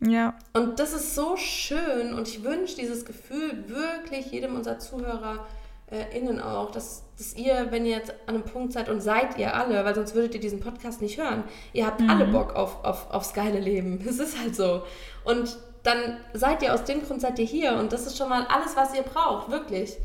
Ja. 0.00 0.34
Und 0.54 0.78
das 0.78 0.94
ist 0.94 1.14
so 1.14 1.36
schön 1.36 2.14
und 2.14 2.26
ich 2.26 2.42
wünsche 2.42 2.76
dieses 2.76 3.04
Gefühl 3.04 3.68
wirklich 3.68 4.32
jedem 4.32 4.56
unserer 4.56 4.78
Zuhörer 4.78 5.46
äh, 5.90 6.16
innen 6.16 6.40
auch, 6.40 6.70
dass, 6.70 7.04
dass 7.18 7.34
ihr, 7.34 7.66
wenn 7.70 7.84
ihr 7.84 7.96
jetzt 7.96 8.12
an 8.26 8.36
einem 8.36 8.44
Punkt 8.44 8.72
seid 8.72 8.88
und 8.88 9.00
seid 9.00 9.36
ihr 9.38 9.54
alle, 9.54 9.84
weil 9.84 9.94
sonst 9.94 10.14
würdet 10.14 10.34
ihr 10.34 10.40
diesen 10.40 10.60
Podcast 10.60 11.02
nicht 11.02 11.18
hören, 11.18 11.44
ihr 11.72 11.86
habt 11.86 12.00
mhm. 12.00 12.08
alle 12.08 12.26
Bock 12.26 12.54
auf, 12.54 12.82
auf, 12.84 13.10
aufs 13.10 13.34
geile 13.34 13.60
Leben. 13.60 14.00
Es 14.08 14.18
ist 14.18 14.38
halt 14.38 14.56
so. 14.56 14.84
Und 15.24 15.58
dann 15.82 16.18
seid 16.32 16.62
ihr 16.62 16.72
aus 16.72 16.84
dem 16.84 17.02
Grund 17.02 17.20
seid 17.20 17.38
ihr 17.38 17.44
hier 17.44 17.74
und 17.74 17.92
das 17.92 18.06
ist 18.06 18.16
schon 18.16 18.28
mal 18.28 18.46
alles, 18.46 18.76
was 18.76 18.94
ihr 18.94 19.02
braucht, 19.02 19.50
wirklich. 19.50 19.96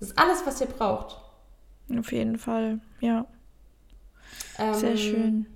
Das 0.00 0.10
ist 0.10 0.18
alles, 0.18 0.44
was 0.44 0.60
ihr 0.60 0.66
braucht. 0.66 1.18
Auf 1.96 2.12
jeden 2.12 2.38
Fall, 2.38 2.80
ja. 3.00 3.26
Ähm, 4.58 4.74
Sehr 4.74 4.96
schön. 4.96 5.46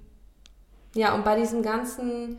Ja, 0.97 1.15
und 1.15 1.25
bei 1.25 1.37
diesem 1.37 1.63
ganzen 1.63 2.39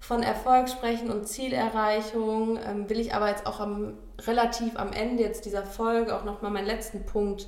von 0.00 0.22
Erfolg 0.22 0.68
sprechen 0.68 1.10
und 1.10 1.28
Zielerreichung 1.28 2.58
ähm, 2.58 2.90
will 2.90 2.98
ich 2.98 3.14
aber 3.14 3.28
jetzt 3.28 3.46
auch 3.46 3.60
am, 3.60 3.96
relativ 4.26 4.76
am 4.76 4.92
Ende 4.92 5.22
jetzt 5.22 5.44
dieser 5.46 5.64
Folge 5.64 6.14
auch 6.14 6.24
nochmal 6.24 6.50
meinen 6.50 6.66
letzten 6.66 7.06
Punkt, 7.06 7.46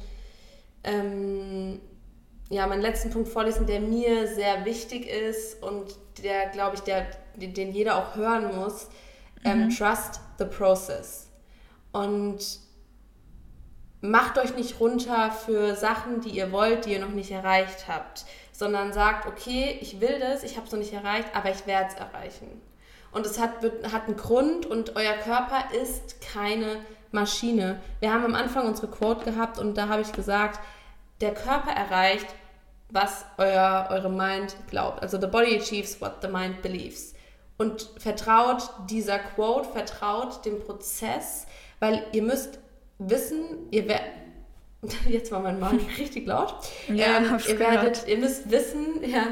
ähm, 0.85 1.81
ja, 2.49 2.67
meinen 2.69 2.81
letzten 2.81 3.11
Punkt 3.11 3.29
vorlesen, 3.29 3.67
der 3.67 3.81
mir 3.81 4.29
sehr 4.29 4.65
wichtig 4.65 5.09
ist 5.09 5.61
und 5.63 5.97
der, 6.23 6.47
glaube 6.51 6.77
ich, 6.77 6.83
der, 6.83 7.09
den 7.35 7.73
jeder 7.73 7.97
auch 7.97 8.15
hören 8.15 8.57
muss. 8.57 8.87
Ähm, 9.45 9.65
mhm. 9.65 9.71
Trust 9.71 10.21
the 10.39 10.45
process. 10.45 11.29
Und 11.91 12.61
macht 14.01 14.39
euch 14.39 14.55
nicht 14.55 14.81
runter 14.81 15.31
für 15.31 15.75
Sachen, 15.75 16.21
die 16.21 16.31
ihr 16.31 16.53
wollt, 16.53 16.85
die 16.85 16.93
ihr 16.93 17.01
noch 17.01 17.11
nicht 17.11 17.31
erreicht 17.31 17.89
habt, 17.89 18.25
sondern 18.53 18.93
sagt, 18.93 19.27
okay, 19.27 19.79
ich 19.81 20.01
will 20.01 20.19
das, 20.21 20.43
ich 20.43 20.57
habe 20.57 20.67
es 20.67 20.73
noch 20.73 20.79
nicht 20.79 20.93
erreicht, 20.93 21.29
aber 21.35 21.51
ich 21.51 21.67
werde 21.67 21.89
es 21.89 21.95
erreichen. 21.95 22.61
Und 23.13 23.25
es 23.25 23.41
hat, 23.41 23.63
hat 23.93 24.07
einen 24.07 24.17
Grund 24.17 24.67
und 24.67 24.97
euer 24.97 25.15
Körper 25.15 25.65
ist 25.83 26.21
keine 26.21 26.81
Maschine. 27.13 27.81
Wir 28.01 28.13
haben 28.13 28.25
am 28.25 28.35
Anfang 28.35 28.67
unsere 28.67 28.89
Quote 28.89 29.25
gehabt 29.25 29.59
und 29.59 29.77
da 29.79 29.89
habe 29.89 30.03
ich 30.03 30.13
gesagt, 30.13 30.61
der 31.21 31.33
Körper 31.33 31.71
erreicht, 31.71 32.27
was 32.91 33.25
euer, 33.39 33.89
eure 33.91 34.11
Mind 34.11 34.55
glaubt. 34.69 35.03
Also 35.03 35.19
the 35.21 35.27
body 35.27 35.57
achieves 35.57 36.01
what 36.01 36.17
the 36.23 36.29
mind 36.29 36.63
believes. 36.63 37.15
Und 37.59 37.91
vertraut 37.99 38.69
dieser 38.91 39.19
Quote, 39.19 39.71
vertraut 39.71 40.45
dem 40.45 40.61
Prozess, 40.61 41.47
weil 41.81 42.07
ihr 42.13 42.23
müsst 42.23 42.59
wissen, 42.99 43.69
ihr 43.71 43.89
werdet, 43.89 44.07
jetzt 45.09 45.31
war 45.33 45.41
mein 45.41 45.61
Magen 45.61 45.87
richtig 45.99 46.27
laut, 46.27 46.55
ja, 46.89 47.19
ähm, 47.19 47.39
ihr, 47.47 47.59
werdet, 47.59 48.07
ihr 48.07 48.19
müsst 48.19 48.51
wissen, 48.51 49.03
ja, 49.05 49.27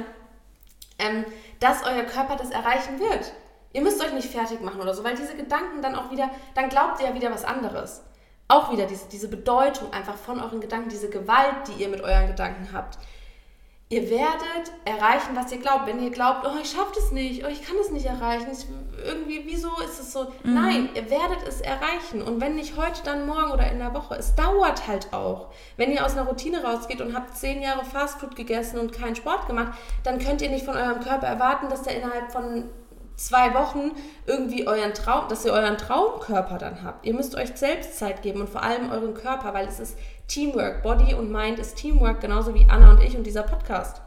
ähm, 0.98 1.24
dass 1.60 1.84
euer 1.84 2.04
Körper 2.04 2.36
das 2.36 2.50
erreichen 2.50 3.00
wird. 3.00 3.32
Ihr 3.72 3.82
müsst 3.82 4.02
euch 4.04 4.12
nicht 4.12 4.28
fertig 4.28 4.60
machen 4.60 4.80
oder 4.80 4.94
so, 4.94 5.02
weil 5.02 5.16
diese 5.16 5.34
Gedanken 5.34 5.82
dann 5.82 5.96
auch 5.96 6.10
wieder, 6.12 6.30
dann 6.54 6.68
glaubt 6.68 7.00
ihr 7.00 7.08
ja 7.08 7.14
wieder 7.14 7.32
was 7.32 7.44
anderes. 7.44 8.02
Auch 8.46 8.70
wieder 8.70 8.86
diese, 8.86 9.08
diese 9.08 9.26
Bedeutung 9.26 9.92
einfach 9.92 10.16
von 10.16 10.40
euren 10.40 10.60
Gedanken, 10.60 10.90
diese 10.90 11.10
Gewalt, 11.10 11.66
die 11.66 11.82
ihr 11.82 11.88
mit 11.88 12.00
euren 12.02 12.28
Gedanken 12.28 12.68
habt. 12.72 12.98
Ihr 13.94 14.10
werdet 14.10 14.72
erreichen, 14.84 15.36
was 15.36 15.52
ihr 15.52 15.58
glaubt. 15.58 15.86
Wenn 15.86 16.02
ihr 16.02 16.10
glaubt, 16.10 16.44
oh, 16.44 16.58
ich 16.60 16.68
schaffe 16.68 16.90
das 16.96 17.12
nicht, 17.12 17.44
oh, 17.44 17.48
ich 17.48 17.62
kann 17.62 17.76
es 17.80 17.92
nicht 17.92 18.06
erreichen, 18.06 18.48
ich, 18.50 18.66
irgendwie, 19.06 19.44
wieso 19.46 19.68
ist 19.84 20.00
es 20.00 20.12
so? 20.12 20.32
Mhm. 20.42 20.54
Nein, 20.54 20.88
ihr 20.96 21.08
werdet 21.10 21.46
es 21.46 21.60
erreichen. 21.60 22.20
Und 22.20 22.40
wenn 22.40 22.56
nicht 22.56 22.76
heute, 22.76 23.04
dann 23.04 23.24
morgen 23.24 23.52
oder 23.52 23.70
in 23.70 23.78
der 23.78 23.94
Woche. 23.94 24.16
Es 24.16 24.34
dauert 24.34 24.88
halt 24.88 25.12
auch. 25.12 25.46
Wenn 25.76 25.92
ihr 25.92 26.04
aus 26.04 26.14
einer 26.16 26.26
Routine 26.26 26.64
rausgeht 26.64 27.00
und 27.00 27.14
habt 27.14 27.36
zehn 27.36 27.62
Jahre 27.62 27.84
Fastfood 27.84 28.34
gegessen 28.34 28.80
und 28.80 28.92
keinen 28.92 29.14
Sport 29.14 29.46
gemacht, 29.46 29.78
dann 30.02 30.18
könnt 30.18 30.42
ihr 30.42 30.50
nicht 30.50 30.64
von 30.64 30.76
eurem 30.76 30.98
Körper 30.98 31.28
erwarten, 31.28 31.68
dass 31.68 31.82
der 31.82 31.96
innerhalb 31.96 32.32
von 32.32 32.64
zwei 33.16 33.54
Wochen 33.54 33.92
irgendwie 34.26 34.66
euren 34.66 34.94
Traum, 34.94 35.28
dass 35.28 35.44
ihr 35.44 35.52
euren 35.52 35.78
Traumkörper 35.78 36.58
dann 36.58 36.82
habt. 36.82 37.06
Ihr 37.06 37.14
müsst 37.14 37.34
euch 37.34 37.50
selbst 37.54 37.98
Zeit 37.98 38.22
geben 38.22 38.40
und 38.40 38.48
vor 38.48 38.62
allem 38.62 38.90
euren 38.90 39.14
Körper, 39.14 39.54
weil 39.54 39.66
es 39.68 39.80
ist 39.80 39.96
Teamwork. 40.28 40.82
Body 40.82 41.14
und 41.14 41.30
Mind 41.30 41.58
ist 41.58 41.76
Teamwork, 41.76 42.20
genauso 42.20 42.54
wie 42.54 42.66
Anna 42.68 42.92
und 42.92 43.02
ich 43.02 43.16
und 43.16 43.24
dieser 43.24 43.42
Podcast. 43.42 44.00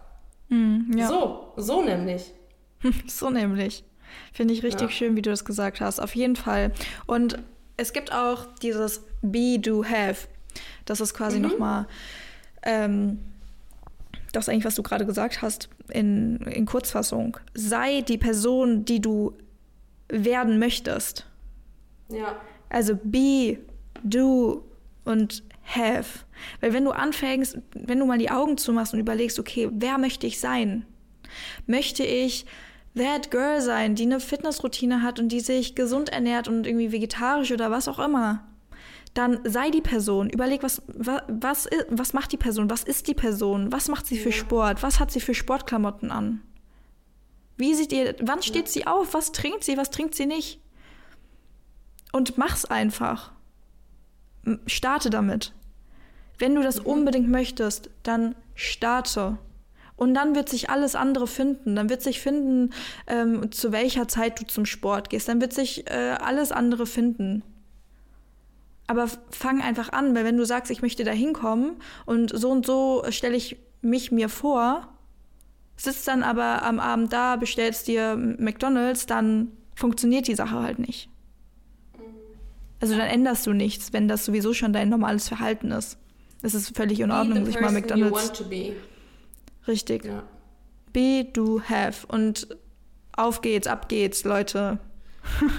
Mm, 0.49 0.97
ja. 0.97 1.07
So, 1.07 1.53
so 1.57 1.81
nämlich. 1.81 2.33
so 3.07 3.29
nämlich. 3.29 3.83
Finde 4.33 4.53
ich 4.53 4.63
richtig 4.63 4.89
ja. 4.89 4.95
schön, 4.95 5.15
wie 5.15 5.21
du 5.21 5.29
das 5.29 5.45
gesagt 5.45 5.81
hast. 5.81 5.99
Auf 5.99 6.15
jeden 6.15 6.35
Fall. 6.35 6.71
Und 7.05 7.39
es 7.75 7.93
gibt 7.93 8.13
auch 8.13 8.45
dieses 8.61 9.03
Be, 9.21 9.59
Do, 9.59 9.83
Have. 9.83 10.27
Das 10.85 11.01
ist 11.01 11.13
quasi 11.13 11.37
mhm. 11.39 11.49
nochmal 11.49 11.87
ähm, 12.63 13.19
das 14.37 14.49
eigentlich, 14.49 14.65
was 14.65 14.75
du 14.75 14.83
gerade 14.83 15.05
gesagt 15.05 15.41
hast, 15.41 15.69
in, 15.89 16.37
in 16.41 16.65
Kurzfassung. 16.65 17.37
Sei 17.53 18.01
die 18.01 18.17
Person, 18.17 18.85
die 18.85 19.01
du 19.01 19.33
werden 20.09 20.59
möchtest. 20.59 21.25
Ja. 22.09 22.35
Also 22.69 22.97
be, 23.03 23.59
do 24.03 24.63
und 25.03 25.43
have. 25.63 26.19
Weil 26.61 26.73
wenn 26.73 26.85
du 26.85 26.91
anfängst, 26.91 27.57
wenn 27.73 27.99
du 27.99 28.05
mal 28.05 28.17
die 28.17 28.31
Augen 28.31 28.57
zumachst 28.57 28.93
und 28.93 28.99
überlegst, 28.99 29.39
okay, 29.39 29.69
wer 29.71 29.97
möchte 29.97 30.27
ich 30.27 30.39
sein? 30.39 30.85
Möchte 31.65 32.03
ich 32.03 32.45
that 32.95 33.31
girl 33.31 33.61
sein, 33.61 33.95
die 33.95 34.03
eine 34.03 34.19
Fitnessroutine 34.19 35.01
hat 35.03 35.19
und 35.19 35.29
die 35.29 35.39
sich 35.39 35.75
gesund 35.75 36.09
ernährt 36.09 36.47
und 36.47 36.65
irgendwie 36.65 36.91
vegetarisch 36.91 37.51
oder 37.51 37.71
was 37.71 37.87
auch 37.87 37.99
immer? 37.99 38.43
Dann 39.17 39.39
sei 39.43 39.71
die 39.71 39.81
Person. 39.81 40.29
Überleg, 40.29 40.61
was, 40.61 40.83
was, 40.87 41.21
was, 41.27 41.67
was 41.89 42.13
macht 42.13 42.31
die 42.31 42.37
Person? 42.37 42.69
Was 42.69 42.83
ist 42.83 43.07
die 43.07 43.15
Person? 43.15 43.71
Was 43.71 43.87
macht 43.87 44.05
sie 44.05 44.17
für 44.19 44.31
Sport? 44.31 44.83
Was 44.83 44.99
hat 44.99 45.11
sie 45.11 45.21
für 45.21 45.33
Sportklamotten 45.33 46.11
an? 46.11 46.41
Wie 47.57 47.73
sieht 47.73 47.91
ihr, 47.91 48.15
wann 48.21 48.43
steht 48.43 48.69
sie 48.69 48.85
auf? 48.85 49.15
Was 49.15 49.31
trinkt 49.31 49.63
sie? 49.63 49.75
Was 49.75 49.89
trinkt 49.89 50.13
sie 50.13 50.27
nicht? 50.27 50.61
Und 52.11 52.37
mach's 52.37 52.65
einfach. 52.65 53.31
Starte 54.67 55.09
damit. 55.09 55.53
Wenn 56.37 56.53
du 56.53 56.61
das 56.61 56.81
mhm. 56.81 56.85
unbedingt 56.85 57.29
möchtest, 57.29 57.89
dann 58.03 58.35
starte. 58.53 59.39
Und 59.95 60.13
dann 60.13 60.35
wird 60.35 60.47
sich 60.47 60.69
alles 60.69 60.93
andere 60.93 61.25
finden. 61.25 61.75
Dann 61.75 61.89
wird 61.89 62.03
sich 62.03 62.21
finden, 62.21 62.71
ähm, 63.07 63.51
zu 63.51 63.71
welcher 63.71 64.07
Zeit 64.07 64.39
du 64.39 64.45
zum 64.45 64.67
Sport 64.67 65.09
gehst. 65.09 65.27
Dann 65.27 65.41
wird 65.41 65.53
sich 65.53 65.89
äh, 65.89 66.17
alles 66.21 66.51
andere 66.51 66.85
finden. 66.85 67.41
Aber 68.87 69.07
fang 69.31 69.61
einfach 69.61 69.91
an, 69.91 70.15
weil 70.15 70.23
wenn 70.23 70.37
du 70.37 70.45
sagst, 70.45 70.71
ich 70.71 70.81
möchte 70.81 71.03
da 71.03 71.11
hinkommen 71.11 71.75
und 72.05 72.31
so 72.37 72.49
und 72.49 72.65
so 72.65 73.03
stelle 73.09 73.35
ich 73.35 73.57
mich 73.81 74.11
mir 74.11 74.29
vor, 74.29 74.87
sitzt 75.75 76.07
dann 76.07 76.23
aber 76.23 76.63
am 76.63 76.79
Abend 76.79 77.11
da, 77.11 77.35
bestellst 77.35 77.87
dir 77.87 78.15
McDonalds, 78.15 79.05
dann 79.05 79.51
funktioniert 79.75 80.27
die 80.27 80.35
Sache 80.35 80.61
halt 80.61 80.79
nicht. 80.79 81.09
Also 82.79 82.95
dann 82.95 83.07
änderst 83.07 83.45
du 83.47 83.53
nichts, 83.53 83.91
wenn 83.93 84.07
das 84.07 84.25
sowieso 84.25 84.53
schon 84.53 84.71
dein 84.71 84.89
normales 84.89 85.27
Verhalten 85.27 85.71
ist. 85.71 85.97
Es 86.41 86.53
ist 86.53 86.75
völlig 86.75 86.99
in 86.99 87.11
Ordnung, 87.11 87.45
sich 87.45 87.59
mal 87.59 87.71
McDonalds. 87.71 88.43
Richtig. 89.67 90.05
Ja. 90.05 90.23
Be, 90.93 91.25
do, 91.33 91.61
have. 91.61 92.05
Und 92.07 92.47
auf 93.15 93.41
geht's, 93.41 93.67
ab 93.67 93.89
geht's, 93.89 94.23
Leute. 94.23 94.79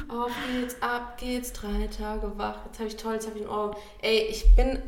Auf 0.09 0.31
geht's, 0.50 0.76
ab 0.81 1.18
geht's, 1.18 1.52
drei 1.52 1.88
Tage 1.88 2.33
wach. 2.37 2.66
Jetzt 2.66 2.78
habe 2.78 2.88
ich 2.88 2.96
toll, 2.96 3.14
jetzt 3.14 3.26
habe 3.26 3.38
ich 3.38 3.44
ein 3.44 3.50
Ohr. 3.50 3.76
Ey, 4.02 4.26
ich 4.31 4.54
bin, 4.57 4.78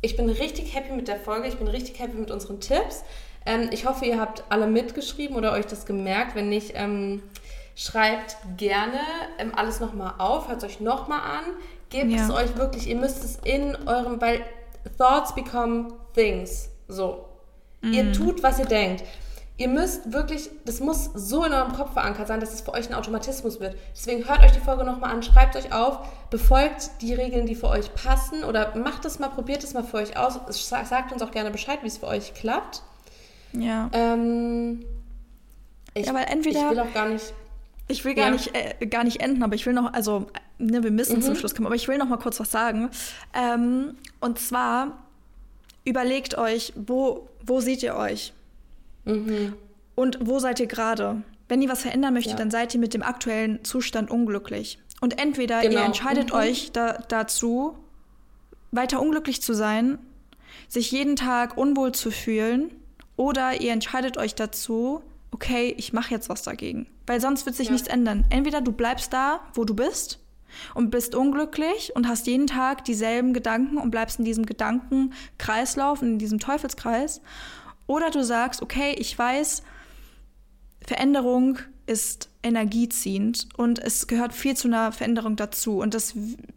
ich 0.00 0.16
bin 0.16 0.28
richtig 0.28 0.74
happy 0.74 0.92
mit 0.92 1.08
der 1.08 1.18
Folge. 1.18 1.48
Ich 1.48 1.56
bin 1.56 1.68
richtig 1.68 1.98
happy 1.98 2.16
mit 2.16 2.30
unseren 2.30 2.60
Tipps. 2.60 3.02
Ähm, 3.46 3.70
ich 3.72 3.86
hoffe, 3.86 4.04
ihr 4.04 4.20
habt 4.20 4.44
alle 4.50 4.66
mitgeschrieben 4.66 5.36
oder 5.36 5.52
euch 5.52 5.66
das 5.66 5.86
gemerkt. 5.86 6.34
Wenn 6.34 6.48
nicht, 6.48 6.72
ähm, 6.74 7.22
schreibt 7.74 8.36
gerne 8.56 9.00
ähm, 9.38 9.52
alles 9.54 9.80
nochmal 9.80 10.14
auf, 10.18 10.48
hört 10.48 10.62
es 10.62 10.64
euch 10.64 10.80
nochmal 10.80 11.20
an. 11.20 11.44
Gebt 11.88 12.10
ja. 12.10 12.22
es 12.22 12.30
euch 12.30 12.56
wirklich, 12.56 12.88
ihr 12.88 12.96
müsst 12.96 13.24
es 13.24 13.38
in 13.44 13.76
eurem, 13.88 14.20
weil 14.20 14.44
Thoughts 14.98 15.34
become 15.34 15.88
things. 16.14 16.70
So. 16.88 17.26
Mm. 17.80 17.92
Ihr 17.92 18.12
tut, 18.12 18.42
was 18.42 18.58
ihr 18.58 18.66
denkt. 18.66 19.04
Ihr 19.60 19.68
müsst 19.68 20.10
wirklich, 20.14 20.48
das 20.64 20.80
muss 20.80 21.10
so 21.14 21.44
in 21.44 21.52
eurem 21.52 21.74
Kopf 21.74 21.92
verankert 21.92 22.26
sein, 22.28 22.40
dass 22.40 22.54
es 22.54 22.62
für 22.62 22.72
euch 22.72 22.88
ein 22.88 22.94
Automatismus 22.94 23.60
wird. 23.60 23.76
Deswegen 23.94 24.26
hört 24.26 24.42
euch 24.42 24.52
die 24.52 24.60
Folge 24.60 24.84
nochmal 24.84 25.10
an, 25.10 25.22
schreibt 25.22 25.54
euch 25.54 25.70
auf, 25.70 25.98
befolgt 26.30 27.02
die 27.02 27.12
Regeln, 27.12 27.44
die 27.44 27.54
für 27.54 27.68
euch 27.68 27.94
passen 27.94 28.42
oder 28.44 28.74
macht 28.74 29.04
es 29.04 29.18
mal, 29.18 29.28
probiert 29.28 29.62
es 29.62 29.74
mal 29.74 29.84
für 29.84 29.98
euch 29.98 30.16
aus. 30.16 30.40
Sagt 30.66 31.12
uns 31.12 31.20
auch 31.20 31.30
gerne 31.30 31.50
Bescheid, 31.50 31.80
wie 31.82 31.88
es 31.88 31.98
für 31.98 32.06
euch 32.06 32.32
klappt. 32.32 32.80
Ja. 33.52 33.90
Ähm, 33.92 34.82
ich, 35.92 36.06
ja, 36.06 36.14
weil 36.14 36.24
entweder. 36.24 36.60
Ich 36.60 36.70
will 36.70 36.80
auch 36.80 36.94
gar 36.94 37.08
nicht. 37.10 37.34
Ich 37.88 38.02
will 38.06 38.14
gar, 38.14 38.28
ja. 38.28 38.30
nicht, 38.30 38.54
äh, 38.54 38.86
gar 38.86 39.04
nicht 39.04 39.20
enden, 39.20 39.42
aber 39.42 39.56
ich 39.56 39.66
will 39.66 39.74
noch, 39.74 39.92
also, 39.92 40.28
ne, 40.56 40.82
wir 40.82 40.90
müssen 40.90 41.16
mhm. 41.16 41.22
zum 41.22 41.34
Schluss 41.34 41.54
kommen, 41.54 41.66
aber 41.66 41.74
ich 41.74 41.86
will 41.86 41.98
noch 41.98 42.08
mal 42.08 42.16
kurz 42.16 42.40
was 42.40 42.50
sagen. 42.50 42.88
Ähm, 43.34 43.98
und 44.20 44.38
zwar 44.38 44.96
überlegt 45.84 46.38
euch, 46.38 46.72
wo, 46.76 47.28
wo 47.44 47.60
seht 47.60 47.82
ihr 47.82 47.94
euch? 47.94 48.32
Mhm. 49.04 49.54
Und 49.94 50.18
wo 50.22 50.38
seid 50.38 50.60
ihr 50.60 50.66
gerade? 50.66 51.22
Wenn 51.48 51.62
ihr 51.62 51.68
was 51.68 51.82
verändern 51.82 52.14
möchtet, 52.14 52.32
ja. 52.32 52.38
dann 52.38 52.50
seid 52.50 52.74
ihr 52.74 52.80
mit 52.80 52.94
dem 52.94 53.02
aktuellen 53.02 53.64
Zustand 53.64 54.10
unglücklich. 54.10 54.78
Und 55.00 55.20
entweder 55.20 55.62
genau. 55.62 55.74
ihr 55.80 55.84
entscheidet 55.84 56.30
mhm. 56.30 56.36
euch 56.36 56.72
da, 56.72 56.98
dazu, 57.08 57.76
weiter 58.70 59.00
unglücklich 59.00 59.42
zu 59.42 59.54
sein, 59.54 59.98
sich 60.68 60.92
jeden 60.92 61.16
Tag 61.16 61.56
unwohl 61.56 61.92
zu 61.92 62.10
fühlen, 62.10 62.70
oder 63.16 63.60
ihr 63.60 63.72
entscheidet 63.72 64.16
euch 64.16 64.34
dazu, 64.34 65.02
okay, 65.30 65.74
ich 65.76 65.92
mache 65.92 66.10
jetzt 66.10 66.30
was 66.30 66.42
dagegen. 66.42 66.86
Weil 67.06 67.20
sonst 67.20 67.44
wird 67.44 67.54
sich 67.54 67.66
ja. 67.66 67.72
nichts 67.72 67.86
ändern. 67.86 68.24
Entweder 68.30 68.62
du 68.62 68.72
bleibst 68.72 69.12
da, 69.12 69.40
wo 69.52 69.64
du 69.64 69.74
bist, 69.74 70.20
und 70.74 70.90
bist 70.90 71.14
unglücklich 71.14 71.92
und 71.94 72.08
hast 72.08 72.26
jeden 72.26 72.46
Tag 72.46 72.84
dieselben 72.84 73.32
Gedanken 73.32 73.78
und 73.78 73.90
bleibst 73.90 74.18
in 74.18 74.24
diesem 74.24 74.46
Gedankenkreislauf, 74.46 76.02
in 76.02 76.18
diesem 76.18 76.38
Teufelskreis. 76.38 77.20
Oder 77.90 78.10
du 78.12 78.22
sagst, 78.22 78.62
okay, 78.62 78.94
ich 78.96 79.18
weiß, 79.18 79.64
Veränderung 80.86 81.58
ist 81.86 82.28
energieziehend 82.44 83.48
und 83.56 83.80
es 83.80 84.06
gehört 84.06 84.32
viel 84.32 84.56
zu 84.56 84.68
einer 84.68 84.92
Veränderung 84.92 85.34
dazu. 85.34 85.80
Und 85.80 85.94
das 85.94 86.14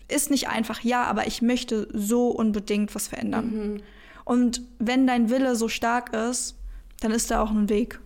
ist 0.07 0.29
nicht 0.29 0.47
einfach, 0.47 0.81
ja, 0.81 1.05
aber 1.05 1.25
ich 1.25 1.41
möchte 1.41 1.87
so 1.91 2.27
unbedingt 2.27 2.93
was 2.93 3.07
verändern. 3.07 3.45
Mhm. 3.47 3.83
Und 4.25 4.61
wenn 4.77 5.07
dein 5.07 5.31
Wille 5.31 5.55
so 5.55 5.69
stark 5.69 6.13
ist, 6.13 6.55
dann 7.01 7.11
ist 7.11 7.31
da 7.31 7.41
auch 7.41 7.49
ein 7.49 7.67
Weg, 7.67 7.99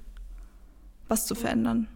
was 1.10 1.26
zu 1.26 1.36
verändern. 1.36 1.90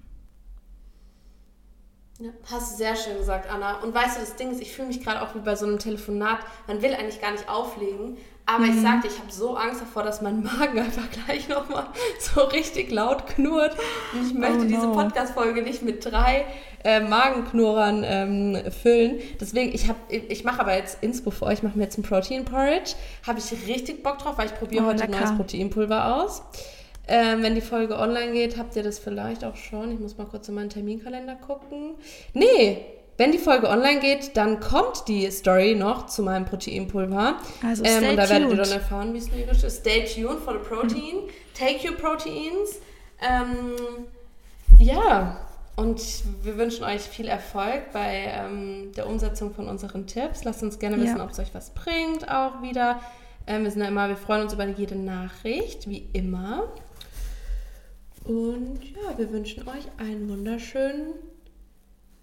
Ja, 2.19 2.31
hast 2.51 2.73
du 2.73 2.77
sehr 2.77 2.97
schön 2.97 3.17
gesagt, 3.17 3.49
Anna. 3.49 3.79
Und 3.79 3.95
weißt 3.95 4.17
du, 4.17 4.19
das 4.19 4.35
Ding 4.35 4.51
ist, 4.51 4.59
ich 4.59 4.73
fühle 4.73 4.89
mich 4.89 5.01
gerade 5.01 5.21
auch 5.21 5.33
wie 5.33 5.39
bei 5.39 5.55
so 5.55 5.65
einem 5.65 5.79
Telefonat. 5.79 6.39
Man 6.67 6.81
will 6.81 6.93
eigentlich 6.93 7.21
gar 7.21 7.31
nicht 7.31 7.47
auflegen, 7.47 8.17
aber 8.45 8.65
mhm. 8.65 8.71
ich 8.71 8.81
sagte, 8.81 9.07
ich 9.07 9.17
habe 9.19 9.31
so 9.31 9.55
Angst 9.55 9.81
davor, 9.81 10.03
dass 10.03 10.21
mein 10.21 10.43
Magen 10.43 10.79
einfach 10.79 11.09
gleich 11.09 11.47
nochmal 11.47 11.87
so 12.19 12.41
richtig 12.41 12.91
laut 12.91 13.27
knurrt. 13.27 13.75
Und 14.13 14.27
ich 14.27 14.33
möchte 14.33 14.59
oh 14.59 14.63
no. 14.63 14.65
diese 14.65 14.87
Podcast-Folge 14.87 15.61
nicht 15.61 15.83
mit 15.83 16.03
drei 16.03 16.45
äh, 16.83 16.99
Magenknurrern 16.99 18.03
ähm, 18.05 18.71
füllen. 18.71 19.19
Deswegen, 19.39 19.73
ich, 19.73 19.85
ich 20.09 20.43
mache 20.43 20.61
aber 20.61 20.75
jetzt 20.75 21.03
Inspo 21.03 21.31
für 21.31 21.45
euch, 21.45 21.59
ich 21.59 21.63
mache 21.63 21.77
mir 21.77 21.83
jetzt 21.83 21.97
ein 21.97 22.03
Protein-Porridge. 22.03 22.93
Habe 23.25 23.39
ich 23.39 23.67
richtig 23.67 24.03
Bock 24.03 24.17
drauf, 24.17 24.37
weil 24.37 24.47
ich 24.47 24.55
probiere 24.55 24.83
oh, 24.83 24.87
heute 24.87 25.05
lecker. 25.05 25.19
neues 25.19 25.35
Proteinpulver 25.37 26.15
aus. 26.15 26.41
Ähm, 27.07 27.43
wenn 27.43 27.55
die 27.55 27.61
Folge 27.61 27.97
online 27.97 28.31
geht, 28.31 28.57
habt 28.57 28.75
ihr 28.75 28.83
das 28.83 28.99
vielleicht 28.99 29.43
auch 29.43 29.55
schon. 29.55 29.91
Ich 29.91 29.99
muss 29.99 30.17
mal 30.17 30.25
kurz 30.25 30.47
in 30.49 30.55
meinen 30.55 30.69
Terminkalender 30.69 31.35
gucken. 31.35 31.95
Nee, 32.33 32.85
wenn 33.17 33.31
die 33.31 33.37
Folge 33.37 33.69
online 33.69 33.99
geht, 33.99 34.35
dann 34.35 34.59
kommt 34.59 35.07
die 35.07 35.29
Story 35.29 35.75
noch 35.75 36.07
zu 36.07 36.23
meinem 36.23 36.45
Proteinpulver. 36.45 37.35
Also 37.63 37.83
ähm, 37.83 38.09
und 38.09 38.17
da 38.17 38.29
werdet 38.29 38.49
ihr 38.49 38.57
dann 38.57 38.71
erfahren, 38.71 39.13
wie 39.13 39.19
es 39.19 39.31
lyrisch 39.31 39.63
ist. 39.63 39.81
Stay 39.81 40.05
tuned 40.05 40.39
for 40.39 40.53
the 40.53 40.59
protein. 40.59 41.29
Take 41.53 41.87
your 41.87 41.95
proteins. 41.95 42.79
Ähm, 43.21 43.75
ja, 44.79 45.37
und 45.75 46.01
wir 46.43 46.57
wünschen 46.57 46.83
euch 46.83 47.01
viel 47.01 47.27
Erfolg 47.27 47.91
bei 47.93 48.25
ähm, 48.27 48.91
der 48.95 49.07
Umsetzung 49.07 49.53
von 49.53 49.67
unseren 49.67 50.07
Tipps. 50.07 50.43
Lasst 50.43 50.63
uns 50.63 50.79
gerne 50.79 50.99
wissen, 50.99 51.17
ja. 51.17 51.23
ob 51.23 51.31
es 51.31 51.39
euch 51.39 51.53
was 51.53 51.71
bringt 51.71 52.29
auch 52.29 52.61
wieder. 52.61 52.99
Ähm, 53.47 53.63
wir 53.63 53.71
sind 53.71 53.81
ja 53.81 53.87
immer, 53.87 54.09
wir 54.09 54.17
freuen 54.17 54.43
uns 54.43 54.53
über 54.53 54.67
jede 54.67 54.95
Nachricht, 54.95 55.89
wie 55.89 56.07
immer. 56.13 56.67
Und 58.25 58.83
ja, 58.83 59.17
wir 59.17 59.31
wünschen 59.31 59.67
euch 59.67 59.87
einen 59.97 60.29
wunderschönen, 60.29 61.13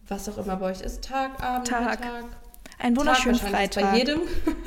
was 0.09 0.29
auch 0.29 0.39
immer 0.39 0.57
bei 0.57 0.67
euch 0.71 0.81
ist, 0.81 1.05
Tag, 1.05 1.43
Abend, 1.43 1.69
Tag. 1.69 2.01
Mittag. 2.01 2.25
Ein 2.79 2.97
wunderschönen 2.97 3.39
Tag, 3.39 3.51
Freitag. 3.51 3.83
Ist 3.83 3.91
bei 3.91 3.99
jedem, 3.99 4.21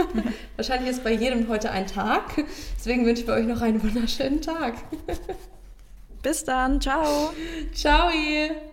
wahrscheinlich 0.55 0.89
ist 0.91 1.03
bei 1.03 1.13
jedem 1.13 1.47
heute 1.47 1.71
ein 1.71 1.87
Tag. 1.87 2.43
Deswegen 2.77 3.05
wünschen 3.05 3.27
wir 3.27 3.35
euch 3.35 3.45
noch 3.45 3.61
einen 3.61 3.81
wunderschönen 3.81 4.41
Tag. 4.41 4.75
Bis 6.21 6.43
dann. 6.43 6.81
Ciao. 6.81 7.33
Ciao. 7.73 8.09
Ihr. 8.11 8.70